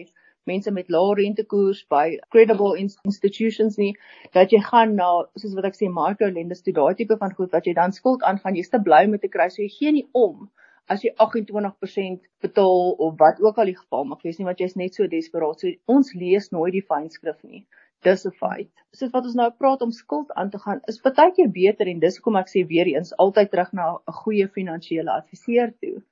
mense 0.52 0.74
met 0.76 0.92
lae 0.96 1.16
rentekoers 1.22 1.86
by 1.96 2.04
credible 2.36 2.74
institutions 2.82 3.80
nie. 3.80 3.94
Dat 4.36 4.52
jy 4.52 4.60
gaan 4.68 4.98
na 5.00 5.10
soos 5.40 5.56
wat 5.56 5.70
ek 5.72 5.80
sê 5.80 5.92
microlenders 6.02 6.66
toe 6.68 6.76
daai 6.82 7.00
tipe 7.00 7.20
van 7.24 7.36
goed 7.40 7.56
wat 7.56 7.72
jy 7.72 7.76
dan 7.80 7.96
skuld 7.96 8.28
aangaan. 8.28 8.60
Jy's 8.60 8.76
te 8.76 8.84
bly 8.90 9.06
met 9.14 9.24
te 9.24 9.32
kry. 9.32 9.48
So 9.56 9.64
jy 9.64 9.72
gee 9.80 9.96
nie 10.02 10.08
om 10.28 10.50
as 10.92 11.04
jy 11.04 11.16
28% 11.16 12.28
betaal 12.44 12.96
of 13.08 13.15
wat 13.24 13.39
ook 13.44 13.58
al 13.63 13.72
die 13.72 13.80
geval 13.80 14.08
mag 14.12 14.20
wees 14.28 14.39
nie 14.39 14.52
want 14.52 14.60
jy's 14.60 14.76
net 14.76 15.00
so 15.00 15.08
desperaat. 15.15 15.63
So 15.63 15.96
ons 15.96 16.12
lees 16.12 16.52
nooit 16.52 16.76
die 16.76 16.88
fynskrif 16.91 17.39
nie 17.48 17.63
dis 18.06 18.26
'n 18.26 18.32
feit. 18.32 18.72
Soos 18.92 19.12
wat 19.12 19.26
ons 19.26 19.38
nou 19.40 19.52
praat 19.52 19.82
om 19.82 19.92
skuld 19.92 20.32
aan 20.34 20.50
te 20.50 20.60
gaan, 20.60 20.82
is 20.92 21.02
baie 21.02 21.32
keer 21.32 21.50
beter 21.52 21.88
en 21.88 22.00
dis 22.00 22.18
hoekom 22.18 22.36
ek 22.42 22.52
sê 22.54 22.66
weer 22.68 22.88
eens 22.94 23.16
altyd 23.26 23.52
terug 23.52 23.72
na 23.74 23.88
'n 23.96 24.20
goeie 24.22 24.48
finansiële 24.48 25.12
adviseur 25.12 25.74
toe. 25.82 26.04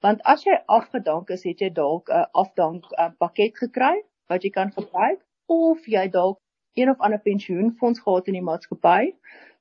Want 0.00 0.22
as 0.22 0.44
jy 0.44 0.56
afgedank 0.66 1.30
is, 1.30 1.44
het 1.44 1.60
jy 1.60 1.70
dalk 1.70 2.08
'n 2.08 2.26
afdank 2.32 2.84
pakket 3.18 3.58
gekry 3.58 4.02
wat 4.28 4.42
jy 4.44 4.50
kan 4.50 4.72
gebruik 4.72 5.20
of 5.46 5.86
jy 5.86 6.08
dalk 6.08 6.38
een 6.74 6.90
of 6.90 6.98
ander 6.98 7.20
pensioenfonds 7.20 8.00
gehad 8.00 8.26
in 8.26 8.34
die 8.34 8.42
maatskappy. 8.42 9.12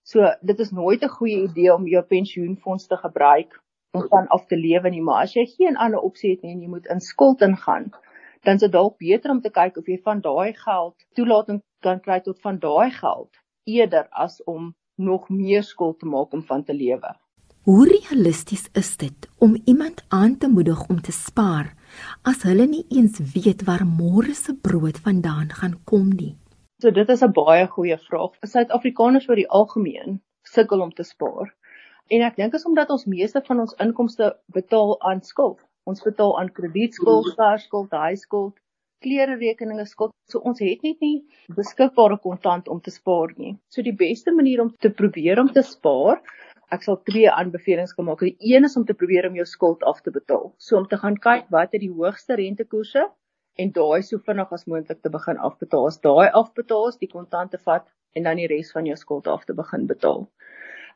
So 0.04 0.34
dit 0.42 0.60
is 0.60 0.72
nooit 0.72 1.04
'n 1.04 1.16
goeie 1.18 1.44
idee 1.44 1.74
om 1.74 1.88
jou 1.88 2.04
pensioenfonds 2.04 2.88
te 2.88 2.98
gebruik 2.98 3.62
om 3.92 4.08
van 4.10 4.28
af 4.28 4.46
te 4.46 4.58
lewe 4.58 4.90
nie, 4.90 5.02
maar 5.02 5.22
as 5.24 5.34
jy 5.34 5.46
geen 5.46 5.78
ander 5.78 6.00
opsie 6.00 6.32
het 6.32 6.42
nie 6.42 6.52
en 6.52 6.62
jy 6.62 6.68
moet 6.68 6.88
in 6.88 7.00
skuld 7.00 7.42
ingaan, 7.42 7.92
dan 8.44 8.60
is 8.60 8.64
dit 8.66 8.72
dalk 8.72 8.98
beter 8.98 9.32
om 9.32 9.42
te 9.42 9.50
kyk 9.50 9.78
of 9.80 9.88
jy 9.88 10.00
van 10.04 10.22
daai 10.22 10.54
geld 10.54 10.96
toelating 11.16 11.62
kan 11.86 12.00
kry 12.04 12.20
tot 12.26 12.40
van 12.44 12.60
daai 12.60 12.92
geld 12.92 13.32
eerder 13.64 14.08
as 14.12 14.42
om 14.44 14.74
nog 14.96 15.30
meer 15.30 15.64
skuld 15.64 16.00
te 16.00 16.06
maak 16.06 16.34
om 16.34 16.44
van 16.44 16.64
te 16.64 16.74
lewe. 16.74 17.16
Hoe 17.64 17.88
realisties 17.88 18.68
is 18.76 18.98
dit 18.98 19.28
om 19.40 19.56
iemand 19.66 20.04
aan 20.08 20.38
te 20.38 20.48
moedig 20.52 20.88
om 20.90 21.00
te 21.02 21.16
spaar 21.16 21.72
as 22.28 22.44
hulle 22.44 22.68
nie 22.68 22.84
eens 22.90 23.22
weet 23.34 23.64
waar 23.64 23.86
môre 23.88 24.36
se 24.36 24.56
brood 24.68 25.00
vandaan 25.00 25.50
gaan 25.60 25.80
kom 25.86 26.10
nie? 26.10 26.36
So 26.82 26.92
dit 26.92 27.10
is 27.10 27.24
'n 27.24 27.32
baie 27.32 27.68
goeie 27.68 27.98
vraag. 27.98 28.32
Suid-Afrikaners 28.42 29.30
oor 29.30 29.40
die 29.40 29.50
algemeen 29.50 30.22
sukkel 30.44 30.82
om 30.82 30.92
te 30.92 31.04
spaar. 31.04 31.56
En 32.10 32.22
ek 32.22 32.36
dink 32.36 32.54
is 32.54 32.66
omdat 32.66 32.90
ons 32.90 33.06
meeste 33.06 33.42
van 33.46 33.60
ons 33.60 33.76
inkomste 33.80 34.36
betaal 34.52 35.02
aan 35.02 35.22
skuld. 35.22 35.60
Ons 35.90 36.04
betaal 36.04 36.38
aan 36.40 36.52
kredietskuld, 36.56 37.34
staatskuld, 37.34 37.92
huiskuld, 37.92 38.56
klere 39.04 39.36
rekeninge 39.40 39.86
skuld. 39.90 40.14
So 40.32 40.40
ons 40.48 40.62
het 40.64 40.84
net 40.88 41.02
nie 41.04 41.18
beskikbare 41.58 42.18
kontant 42.24 42.70
om 42.72 42.80
te 42.82 42.94
spaar 42.94 43.34
nie. 43.38 43.58
So 43.70 43.84
die 43.86 43.96
beste 44.00 44.32
manier 44.36 44.64
om 44.64 44.72
te 44.86 44.94
probeer 45.02 45.42
om 45.44 45.52
te 45.52 45.64
spaar, 45.68 46.22
ek 46.74 46.86
sal 46.86 47.02
twee 47.10 47.30
aanbevelings 47.30 47.96
gemaak. 47.98 48.24
Die 48.24 48.54
een 48.54 48.66
is 48.70 48.78
om 48.80 48.86
te 48.88 48.96
probeer 48.98 49.28
om 49.30 49.36
jou 49.38 49.46
skuld 49.50 49.84
af 49.90 50.00
te 50.06 50.14
betaal. 50.16 50.54
So 50.58 50.80
om 50.80 50.88
te 50.88 51.00
gaan 51.02 51.20
kyk 51.28 51.52
wat 51.54 51.76
is 51.76 51.84
die 51.84 51.92
hoogste 51.92 52.40
rentekoerse 52.40 53.10
en 53.60 53.74
daai 53.76 54.02
so 54.02 54.18
vinnig 54.18 54.56
as 54.56 54.66
moontlik 54.66 55.04
te 55.04 55.12
begin 55.14 55.38
afbetaal. 55.50 55.92
As 55.92 56.00
daai 56.02 56.32
afbetaal 56.32 56.88
is, 56.94 56.98
die 57.02 57.12
kontante 57.12 57.60
vat 57.68 57.86
en 58.16 58.26
dan 58.30 58.40
die 58.40 58.50
res 58.50 58.72
van 58.74 58.88
jou 58.90 58.98
skuld 58.98 59.28
af 59.28 59.46
te 59.46 59.54
begin 59.58 59.86
betaal. 59.90 60.26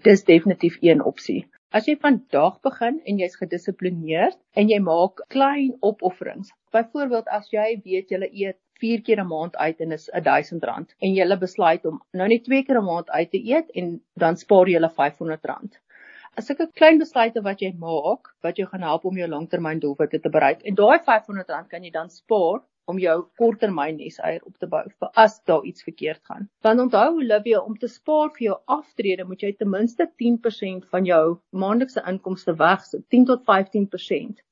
Dis 0.06 0.24
definitief 0.26 0.78
een 0.82 1.04
opsie. 1.04 1.44
As 1.76 1.88
jy 1.88 1.98
vandag 2.00 2.62
begin 2.64 3.00
en 3.12 3.18
jy's 3.20 3.34
gedissiplineerd 3.40 4.38
en 4.62 4.70
jy 4.72 4.78
maak 4.84 5.20
klein 5.34 5.74
opofferings. 5.90 6.54
Byvoorbeeld 6.72 7.28
as 7.38 7.50
jy 7.52 7.66
weet 7.88 8.14
jy 8.14 8.20
eet 8.30 8.58
4 8.84 9.02
keer 9.10 9.20
'n 9.24 9.28
maand 9.28 9.58
uit 9.58 9.84
en 9.86 9.92
is 9.96 10.06
R1000 10.20 10.96
en 11.02 11.18
jy 11.18 11.38
besluit 11.42 11.90
om 11.92 12.00
nou 12.22 12.28
net 12.34 12.46
2 12.46 12.64
keer 12.70 12.80
'n 12.80 12.88
maand 12.92 13.10
uit 13.10 13.32
te 13.32 13.42
eet 13.52 13.76
en 13.82 13.92
dan 14.16 14.40
spaar 14.44 14.72
jy 14.72 14.80
R500. 14.80 15.76
As 16.38 16.50
ek 16.56 16.62
'n 16.62 16.72
klein 16.80 17.04
besluite 17.04 17.44
wat 17.50 17.60
jy 17.60 17.74
maak 17.84 18.32
wat 18.48 18.56
jou 18.56 18.68
gaan 18.72 18.88
help 18.92 19.04
om 19.06 19.18
jou 19.18 19.28
langtermyndoelwitte 19.28 20.22
te 20.22 20.30
bereik 20.30 20.64
en 20.64 20.76
daai 20.76 21.00
R500 21.00 21.68
kan 21.68 21.84
jy 21.84 21.92
dan 21.92 22.10
spaar 22.10 22.64
om 22.92 23.00
jou 23.02 23.16
korttermyn 23.40 24.00
neseier 24.00 24.44
op 24.48 24.56
te 24.62 24.70
bou 24.72 24.84
vir 24.88 25.12
as 25.24 25.38
daar 25.50 25.66
iets 25.68 25.84
verkeerd 25.88 26.24
gaan. 26.30 26.48
Want 26.66 26.84
onthou 26.88 27.08
Olivia, 27.20 27.60
om 27.60 27.78
te 27.78 27.90
spaar 27.92 28.32
vir 28.38 28.46
jou 28.48 28.58
aftrede 28.78 29.28
moet 29.28 29.44
jy 29.44 29.54
ten 29.60 29.72
minste 29.74 30.08
10% 30.24 30.88
van 30.96 31.06
jou 31.06 31.24
maandelikse 31.52 32.04
inkomste 32.08 32.56
wegsit, 32.62 33.04
10 33.14 33.30
tot 33.32 33.46
15% 33.52 34.44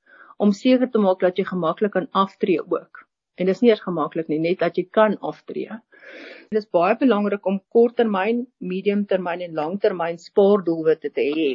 om 0.44 0.52
seker 0.52 0.92
te 0.92 1.00
maak 1.00 1.22
dat 1.24 1.38
jy 1.40 1.46
gemaklik 1.48 1.94
kan 1.96 2.10
aftree 2.12 2.60
ook. 2.60 3.06
En 3.40 3.50
dis 3.52 3.62
nie 3.62 3.72
eers 3.72 3.84
gemaklik 3.84 4.30
nie, 4.32 4.40
net 4.40 4.62
dat 4.64 4.78
jy 4.80 4.86
kan 4.98 5.18
aftree. 5.30 5.80
Dit 6.52 6.60
is 6.62 6.70
baie 6.72 6.96
belangrik 7.00 7.48
om 7.50 7.62
korttermyn, 7.76 8.46
mediumtermyn 8.60 9.44
en 9.48 9.58
langtermyn 9.60 10.20
spaardoelwitte 10.22 11.12
te 11.16 11.26
hê, 11.36 11.50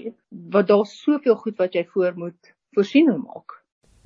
want 0.57 0.69
daar's 0.73 0.97
soveel 1.05 1.39
goed 1.45 1.57
wat 1.61 1.77
jy 1.77 1.87
voor 1.95 2.19
moet 2.25 2.53
voorsiening 2.77 3.23
maak. 3.25 3.60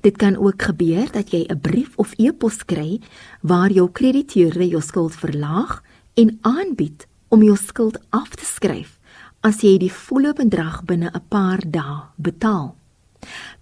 Dit 0.05 0.17
kan 0.21 0.37
ook 0.37 0.61
gebeur 0.61 1.07
dat 1.11 1.31
jy 1.33 1.47
'n 1.49 1.59
brief 1.59 1.97
of 1.97 2.13
e-pos 2.17 2.65
kry 2.65 3.01
waar 3.41 3.71
jou 3.71 3.89
krediteur 3.91 4.63
jou 4.63 4.81
skuld 4.81 5.15
verlaag 5.15 5.81
en 6.13 6.37
aanbied 6.41 7.07
om 7.27 7.43
jou 7.43 7.57
skuld 7.57 7.97
af 8.09 8.29
te 8.29 8.45
skryf 8.45 8.99
as 9.41 9.61
jy 9.61 9.77
die 9.77 9.91
volle 9.91 10.33
bedrag 10.33 10.83
binne 10.85 11.09
'n 11.09 11.21
paar 11.27 11.61
dae 11.65 12.03
betaal. 12.15 12.75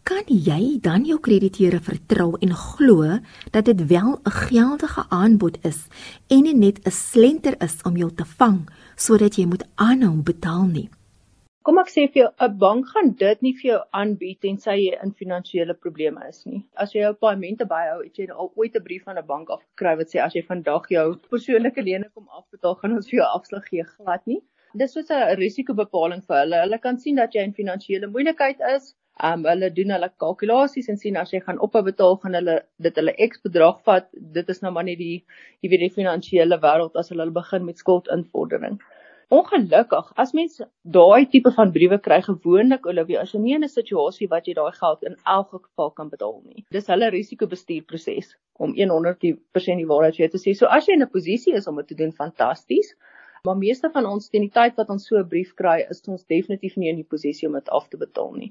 Kan 0.04 0.24
jy 0.28 0.80
dan 0.82 1.06
jou 1.06 1.20
krediteure 1.20 1.80
vertrou 1.80 2.36
en 2.40 2.56
glo 2.56 3.20
dat 3.52 3.66
dit 3.66 3.88
wel 3.88 4.20
'n 4.24 4.32
geldige 4.32 5.06
aanbod 5.10 5.58
is 5.62 5.88
en 6.28 6.44
nie 6.44 6.56
net 6.56 6.80
'n 6.86 6.92
slenter 6.92 7.56
is 7.62 7.76
om 7.84 7.98
jou 7.98 8.12
te 8.16 8.26
vang 8.26 8.70
sodat 8.96 9.36
jy 9.36 9.46
moet 9.46 9.64
aanhou 9.76 10.22
betaal 10.24 10.66
nie? 10.66 10.90
Kom 11.68 11.78
ek 11.80 11.92
sê 11.92 12.04
vir 12.14 12.20
jou, 12.20 12.30
'n 12.46 12.56
bank 12.62 12.88
gaan 12.94 13.10
dit 13.20 13.44
nie 13.46 13.52
vir 13.58 13.68
jou 13.68 13.76
aanbied 14.00 14.38
tensy 14.46 14.74
jy 14.78 14.96
in 15.04 15.12
finansiële 15.20 15.74
probleme 15.84 16.26
is 16.30 16.40
nie. 16.46 16.58
As 16.86 16.96
jy 16.96 17.04
jou 17.04 17.12
paaiemente 17.26 17.68
byhou, 17.70 18.00
het 18.00 18.18
jy 18.20 18.26
al 18.32 18.50
ooit 18.62 18.74
'n 18.80 18.84
brief 18.88 19.06
van 19.06 19.20
'n 19.22 19.28
bank 19.30 19.54
afgekry 19.56 19.94
wat 20.00 20.10
sê 20.14 20.20
as 20.24 20.34
jy 20.36 20.42
vandag 20.50 20.90
jou 20.96 21.06
persoonlike 21.36 21.86
lening 21.90 22.12
kom 22.14 22.28
afbetaal, 22.40 22.76
gaan 22.82 22.96
ons 22.98 23.08
vir 23.10 23.18
jou 23.20 23.28
afslag 23.38 23.70
gee 23.70 23.86
glad 23.92 24.28
nie. 24.32 24.42
Dis 24.82 24.92
soos 24.98 25.10
'n 25.10 25.38
risikobepaling 25.40 26.24
vir 26.28 26.38
hulle. 26.42 26.60
Hulle 26.64 26.80
kan 26.88 27.00
sien 27.00 27.16
dat 27.22 27.34
jy 27.34 27.46
in 27.48 27.56
finansiële 27.62 28.10
moeilikheid 28.16 28.60
is. 28.76 28.94
Um 29.32 29.46
hulle 29.52 29.70
doen 29.78 29.96
hulle 29.96 30.10
kalkulasies 30.24 30.90
en 30.90 30.98
sien 30.98 31.16
as 31.22 31.32
jy 31.32 31.40
gaan 31.46 31.60
ophou 31.60 31.84
betaal 31.84 32.18
gaan 32.26 32.34
hulle 32.40 32.58
dit 32.88 33.00
hulle 33.02 33.16
X 33.30 33.40
bedrag 33.48 33.80
vat. 33.86 34.10
Dit 34.40 34.50
is 34.50 34.60
nou 34.62 34.74
maar 34.74 34.84
net 34.84 34.98
die 34.98 35.24
jy 35.62 35.70
weet 35.70 35.86
die 35.88 35.96
finansiële 36.02 36.60
wêreld 36.68 37.00
as 37.04 37.10
hulle 37.16 37.32
begin 37.32 37.66
met 37.66 37.78
skuldinvordering. 37.78 38.82
Ongelukkig, 39.30 40.12
as 40.16 40.34
mens 40.34 40.62
daai 40.82 41.26
tipe 41.32 41.52
van 41.56 41.72
briewe 41.72 41.98
kry 42.00 42.20
gewoonlik 42.22 42.86
Olivia, 42.86 43.22
as 43.22 43.32
jy 43.34 43.40
nie 43.40 43.56
in 43.56 43.64
'n 43.64 43.70
situasie 43.70 44.28
wat 44.30 44.48
jy 44.48 44.54
daai 44.54 44.72
geld 44.72 45.04
in 45.04 45.16
elk 45.26 45.52
geval 45.52 45.92
kan 45.92 46.10
betaal 46.10 46.42
nie. 46.46 46.66
Dis 46.72 46.88
hulle 46.88 47.10
risikobestuurproses 47.10 48.36
om 48.60 48.74
100% 48.76 49.78
die 49.80 49.88
waarheid 49.88 50.16
vir 50.16 50.28
jou 50.28 50.32
te 50.36 50.44
sê. 50.44 50.56
So 50.56 50.66
as 50.68 50.88
jy 50.88 50.94
in 50.94 51.04
'n 51.04 51.10
posisie 51.10 51.54
is 51.54 51.68
om 51.68 51.76
dit 51.78 51.88
te 51.88 51.96
doen, 51.96 52.12
fantasties. 52.12 52.96
Maar 53.48 53.58
meeste 53.60 53.90
van 53.92 54.06
ons 54.08 54.30
teen 54.32 54.46
die 54.46 54.54
tyd 54.56 54.78
wat 54.80 54.92
ons 54.94 55.06
so 55.10 55.18
'n 55.20 55.28
brief 55.32 55.50
kry, 55.62 55.74
is 55.94 55.98
ons 56.14 56.22
definitief 56.34 56.78
nie 56.78 56.92
in 56.92 57.02
die 57.02 57.10
posisie 57.14 57.48
om 57.48 57.58
dit 57.60 57.72
af 57.80 57.90
te 57.90 57.98
betaal 58.04 58.32
nie. 58.36 58.48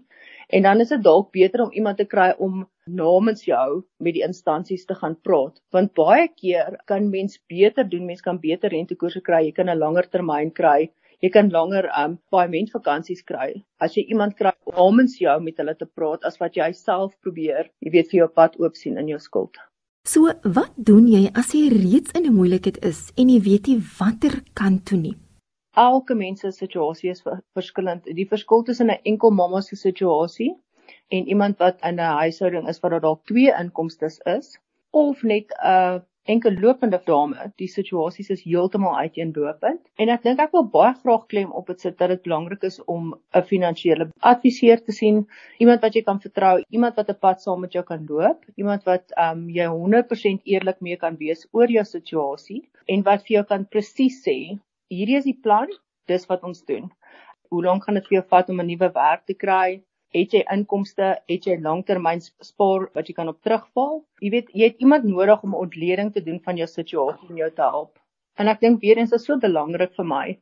En 0.59 0.67
dan 0.67 0.85
is 0.85 0.93
dit 0.93 1.03
dalk 1.07 1.31
beter 1.37 1.63
om 1.65 1.73
iemand 1.73 1.97
te 2.03 2.07
kry 2.15 2.27
om 2.49 2.59
namens 3.01 3.47
jou 3.47 3.69
met 4.09 4.19
die 4.19 4.25
instansies 4.27 4.85
te 4.85 4.99
gaan 5.01 5.17
praat, 5.29 5.63
want 5.73 5.95
baie 6.03 6.29
keer 6.29 6.77
kan 6.93 7.09
mens 7.17 7.41
beter 7.55 7.89
doen, 7.89 8.05
mens 8.07 8.21
kan 8.21 8.43
beter 8.45 8.69
rentekoerse 8.77 9.25
kry, 9.31 9.41
jy 9.47 9.57
kan 9.63 9.71
'n 9.71 9.79
langer 9.79 10.11
termyn 10.13 10.53
kry, 10.61 10.93
jy 11.23 11.31
kan 11.31 11.49
langer 11.49 11.89
um 12.05 12.21
paaiement 12.31 12.77
vakansies 12.77 13.25
kry 13.25 13.51
as 13.81 13.97
jy 13.97 14.05
iemand 14.13 14.37
kry 14.37 14.53
namens 14.77 15.19
jou 15.19 15.41
met 15.41 15.57
hulle 15.57 15.75
te 15.75 15.87
praat 15.87 16.25
as 16.25 16.39
wat 16.39 16.55
jy 16.55 16.73
self 16.73 17.17
probeer, 17.23 17.71
jy 17.81 17.91
weet 17.97 18.11
vir 18.11 18.19
jou 18.19 18.29
pad 18.29 18.61
oop 18.61 18.77
sien 18.77 18.99
in 18.99 19.09
jou 19.09 19.19
skuld. 19.19 19.57
So, 20.03 20.27
wat 20.43 20.73
doen 20.75 21.05
jy 21.07 21.29
as 21.39 21.53
jy 21.55 21.69
reeds 21.71 22.11
in 22.19 22.25
'n 22.27 22.35
moeilikheid 22.35 22.79
is 22.89 23.13
en 23.15 23.29
jy 23.31 23.39
weet 23.43 23.69
nie 23.71 23.83
watter 23.99 24.35
kant 24.59 24.81
toe 24.91 24.99
nie? 24.99 25.15
Elke 25.79 26.15
mens 26.15 26.41
se 26.41 26.51
situasie 26.51 27.11
is 27.11 27.23
verskillend. 27.55 28.05
Die 28.05 28.27
verskil 28.27 28.65
tussen 28.67 28.91
'n 28.91 28.99
enkel 29.05 29.31
mamma 29.31 29.61
se 29.61 29.77
situasie 29.77 30.51
en 31.09 31.29
iemand 31.29 31.59
wat 31.59 31.79
in 31.87 32.01
'n 32.01 32.19
huishouding 32.19 32.69
is 32.69 32.81
waar 32.81 32.91
daar 32.91 33.01
dalk 33.07 33.25
twee 33.27 33.55
inkomste 33.61 34.11
is 34.25 34.59
of 34.91 35.23
net 35.23 35.55
'n 35.63 36.03
enkel 36.31 36.55
lopende 36.61 37.01
dame. 37.07 37.49
Die 37.59 37.69
situasies 37.71 38.31
is 38.31 38.43
heeltemal 38.47 38.95
uiteenlopend 39.05 39.81
en 40.03 40.13
ek 40.15 40.23
dink 40.27 40.43
ek 40.45 40.55
wil 40.57 40.67
baie 40.75 40.93
graag 41.01 41.27
klem 41.33 41.51
op 41.59 41.71
dit 41.73 41.83
sit 41.87 41.99
dat 41.99 42.13
dit 42.15 42.23
belangrik 42.27 42.63
is 42.69 42.79
om 42.95 43.15
'n 43.35 43.43
finansiële 43.51 44.09
adviseur 44.33 44.83
te 44.85 44.93
sien, 44.93 45.27
iemand 45.59 45.83
wat 45.83 45.95
jy 45.95 46.03
kan 46.03 46.21
vertrou, 46.21 46.63
iemand 46.71 46.97
wat 46.97 47.11
'n 47.11 47.19
pad 47.27 47.43
saam 47.43 47.61
met 47.61 47.73
jou 47.73 47.85
kan 47.85 48.07
loop, 48.09 48.45
iemand 48.57 48.85
wat 48.85 49.11
ehm 49.17 49.39
um, 49.39 49.49
jy 49.51 49.67
100% 49.67 50.43
eerlik 50.45 50.81
mee 50.81 50.97
kan 50.97 51.17
wees 51.17 51.47
oor 51.53 51.69
jou 51.69 51.85
situasie 51.85 52.63
en 52.87 53.03
wat 53.03 53.27
vir 53.27 53.35
jou 53.39 53.45
kan 53.45 53.67
presies 53.67 54.23
sê, 54.27 54.59
hierdie 54.89 55.17
is 55.17 55.25
die 55.25 55.39
plan, 55.43 55.69
dis 56.07 56.27
wat 56.27 56.43
ons 56.43 56.65
doen. 56.65 56.91
Hoe 57.51 57.65
lank 57.65 57.85
gaan 57.85 57.95
dit 57.95 58.07
vir 58.07 58.21
jou 58.21 58.27
vat 58.29 58.49
om 58.49 58.61
'n 58.61 58.67
nuwe 58.67 58.93
werk 58.95 59.27
te 59.27 59.35
kry? 59.35 59.83
Het 60.13 60.35
jy 60.37 60.43
inkomste, 60.53 61.15
het 61.29 61.47
jy 61.49 61.57
langtermyn 61.65 62.21
spaar 62.21 62.89
wat 62.97 63.09
jy 63.09 63.15
kan 63.17 63.31
op 63.33 63.41
terugval. 63.45 64.03
Jy 64.21 64.31
weet, 64.35 64.51
jy 64.53 64.69
het 64.71 64.83
iemand 64.85 65.05
nodig 65.09 65.43
om 65.43 65.55
'n 65.55 65.65
ontleding 65.67 66.13
te 66.13 66.23
doen 66.23 66.41
van 66.45 66.57
jou 66.57 66.69
situasie 66.69 67.29
en 67.29 67.37
jou 67.37 67.51
te 67.51 67.63
help. 67.63 67.99
En 68.37 68.49
ek 68.49 68.61
dink 68.61 68.81
weer 68.81 68.99
eens 68.99 69.13
is 69.13 69.25
so 69.25 69.37
belangrik 69.37 69.95
vir 69.97 70.05
my, 70.05 70.39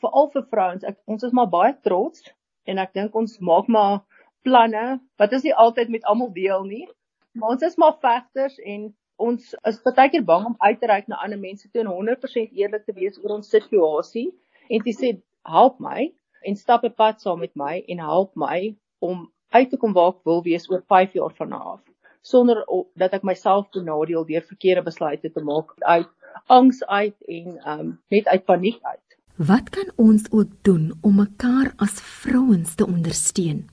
veral 0.00 0.30
vir 0.30 0.46
vrouens. 0.50 0.84
Ek 0.84 0.98
ons 1.06 1.22
is 1.22 1.32
maar 1.32 1.50
baie 1.50 1.74
trots 1.82 2.22
en 2.64 2.78
ek 2.78 2.94
dink 2.94 3.14
ons 3.14 3.38
maak 3.38 3.68
maar 3.68 4.00
planne 4.42 5.00
wat 5.18 5.32
is 5.32 5.42
nie 5.42 5.54
altyd 5.54 5.88
met 5.88 6.04
almal 6.04 6.32
deel 6.32 6.64
nie. 6.64 6.88
Maar 7.34 7.50
ons 7.56 7.62
is 7.62 7.76
maar 7.76 7.98
vegters 8.00 8.58
en 8.58 8.94
ons 9.16 9.54
is 9.66 9.80
baie 9.82 10.10
keer 10.10 10.24
bang 10.24 10.46
om 10.46 10.56
uit 10.58 10.80
te 10.80 10.86
reik 10.86 11.08
na 11.08 11.22
ander 11.24 11.38
mense 11.38 11.68
toe 11.70 11.82
en 11.82 11.90
100% 11.90 12.54
eerlik 12.54 12.84
te 12.86 12.94
wees 12.94 13.18
oor 13.18 13.34
ons 13.38 13.50
situasie 13.50 14.30
en 14.68 14.84
te 14.84 14.94
sê 14.94 15.16
help 15.42 15.80
my 15.80 16.12
en 16.46 16.56
stap 16.56 16.84
'n 16.84 16.94
pad 16.94 17.20
saam 17.20 17.40
met 17.40 17.54
my 17.56 17.82
en 17.88 17.98
help 17.98 18.36
my 18.36 18.76
om 18.98 19.30
uit 19.48 19.70
te 19.70 19.76
kom 19.76 19.92
waar 19.96 20.14
ek 20.14 20.24
wil 20.28 20.42
wees 20.42 20.68
oor 20.70 20.82
5 20.86 21.12
jaar 21.18 21.34
van 21.36 21.48
nou 21.54 21.62
af 21.76 21.82
sonder 22.28 22.64
dat 22.98 23.14
ek 23.16 23.24
myself 23.24 23.68
benadeel 23.72 24.26
deur 24.28 24.44
verkeerde 24.44 24.84
besluite 24.84 25.30
te 25.32 25.42
maak 25.44 25.72
uit 25.78 26.08
angs 26.46 26.82
uit 26.86 27.16
en 27.26 27.58
um 27.72 27.98
net 28.08 28.28
uit 28.28 28.44
paniek 28.44 28.78
uit. 28.82 29.04
Wat 29.36 29.70
kan 29.70 29.90
ons 29.96 30.26
ook 30.30 30.50
doen 30.62 30.92
om 31.00 31.20
mekaar 31.22 31.72
as 31.76 32.00
vrouens 32.02 32.74
te 32.74 32.86
ondersteun? 32.86 33.68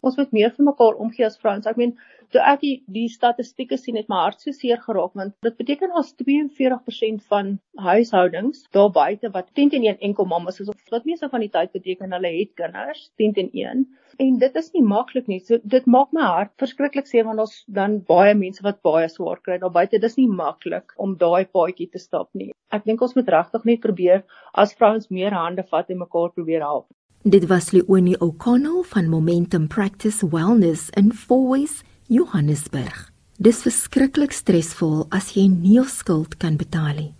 Ons 0.00 0.16
moet 0.16 0.32
meer 0.32 0.52
vir 0.56 0.66
mekaar 0.66 0.98
omgee 1.02 1.26
as 1.26 1.38
vrouens. 1.40 1.66
Ek 1.66 1.78
meen 1.80 1.96
toe 2.34 2.42
ek 2.52 2.62
die, 2.62 2.74
die 2.98 3.08
statistieke 3.12 3.78
sien 3.80 3.98
het 4.00 4.08
my 4.12 4.22
hart 4.24 4.42
so 4.42 4.54
seer 4.56 4.80
geraak 4.82 5.14
want 5.20 5.36
dit 5.46 5.58
beteken 5.60 5.94
as 6.00 6.14
42% 6.22 7.26
van 7.32 7.56
huishoudings 7.88 8.64
daar 8.76 8.90
buite 8.94 9.32
wat 9.36 9.52
10 9.54 9.74
teen 9.74 9.86
1 9.92 10.02
enkel 10.10 10.28
mammas 10.32 10.60
is 10.64 10.72
of 10.72 10.94
wat 10.94 11.06
meeste 11.08 11.28
van 11.32 11.44
die 11.44 11.52
tyd 11.52 11.72
beteken 11.76 12.16
hulle 12.16 12.32
het 12.38 12.54
kinders 12.60 13.08
10 13.22 13.38
teen 13.38 13.52
1 13.52 13.86
en 14.18 14.38
dit 14.40 14.56
is 14.56 14.70
nie 14.74 14.82
maklik 14.82 15.28
nie. 15.28 15.40
So 15.44 15.58
dit 15.62 15.86
maak 15.86 16.12
my 16.16 16.26
hart 16.26 16.52
verskriklik 16.60 17.08
seer 17.10 17.26
want 17.28 17.42
ons 17.44 17.56
dan 17.78 17.98
baie 18.08 18.34
mense 18.38 18.64
wat 18.66 18.82
baie 18.86 19.08
swaar 19.12 19.40
kry 19.44 19.58
daar 19.62 19.74
buite. 19.74 20.00
Dis 20.02 20.16
nie 20.20 20.28
maklik 20.28 20.94
om 20.96 21.16
daai 21.20 21.44
paadjie 21.44 21.88
te 21.92 22.02
stap 22.02 22.30
nie. 22.34 22.52
Ek 22.72 22.86
dink 22.88 23.02
ons 23.02 23.16
moet 23.18 23.28
regtig 23.36 23.66
net 23.68 23.82
probeer 23.84 24.22
as 24.54 24.74
vrouens 24.78 25.10
meer 25.10 25.36
hande 25.36 25.66
vat 25.70 25.90
en 25.90 26.02
mekaar 26.04 26.32
probeer 26.34 26.64
help. 26.64 26.88
Dit 27.26 27.48
was 27.50 27.72
Leonie 27.74 28.16
O'Connell 28.22 28.84
van 28.86 29.10
Momentum 29.10 29.66
Practice 29.68 30.22
Wellness 30.30 30.90
in 30.96 31.12
Fourways 31.12 31.82
Johannesburg. 32.06 33.10
Dis 33.42 33.64
verskriklik 33.66 34.30
stresvol 34.30 35.08
as 35.10 35.32
jy 35.34 35.48
nie 35.50 35.72
jou 35.80 35.86
skuld 35.90 36.36
kan 36.38 36.54
betaal 36.54 36.94
nie. 36.94 37.14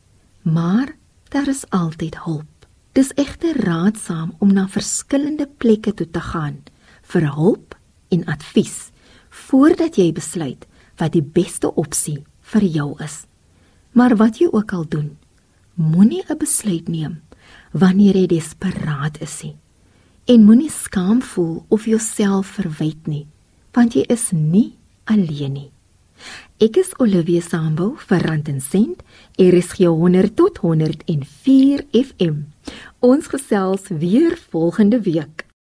Maar 0.47 0.93
daar 1.35 1.51
is 1.51 1.65
altyd 1.75 2.21
hulp. 2.23 2.69
Dis 2.95 3.11
egter 3.19 3.59
raadsaam 3.67 4.37
om 4.39 4.55
na 4.55 4.69
verskillende 4.71 5.49
plekke 5.59 5.91
toe 5.91 6.07
te 6.07 6.23
gaan 6.29 6.63
vir 7.03 7.27
hulp 7.35 7.75
en 8.15 8.23
advies 8.31 8.93
voordat 9.49 9.99
jy 9.99 10.13
besluit 10.15 10.63
wat 11.03 11.19
die 11.19 11.25
beste 11.35 11.75
opsie 11.75 12.23
vir 12.55 12.71
jou 12.79 12.89
is. 13.03 13.25
Maar 13.91 14.15
wat 14.23 14.39
jy 14.39 14.53
ook 14.55 14.73
al 14.73 14.87
doen, 14.87 15.17
moenie 15.75 16.23
'n 16.31 16.39
besluit 16.39 16.89
neem 16.89 17.23
wanneer 17.73 18.15
jy 18.15 18.27
desperaat 18.27 19.21
is 19.21 19.43
nie. 19.43 19.57
En 20.27 20.45
moenie 20.45 20.71
skaam 20.71 21.23
voel 21.23 21.65
of 21.69 21.87
jouself 21.87 22.47
verwyd 22.47 23.07
nie 23.07 23.27
want 23.77 23.95
jy 23.97 24.07
is 24.09 24.31
nie 24.33 24.73
alleen 25.05 25.53
nie. 25.53 25.71
Ek 26.65 26.79
is 26.81 26.95
Olivia 27.03 27.43
Sambo 27.45 27.91
vir 28.09 28.25
Rand 28.25 28.49
en 28.49 28.63
Sent, 28.65 29.03
RSG 29.37 29.85
100 29.93 30.33
tot 30.39 30.63
104 30.65 31.85
FM. 31.93 32.47
Ons 33.05 33.29
gesels 33.29 33.91
weer 33.93 34.39
volgende 34.51 35.03
week. 35.05 35.46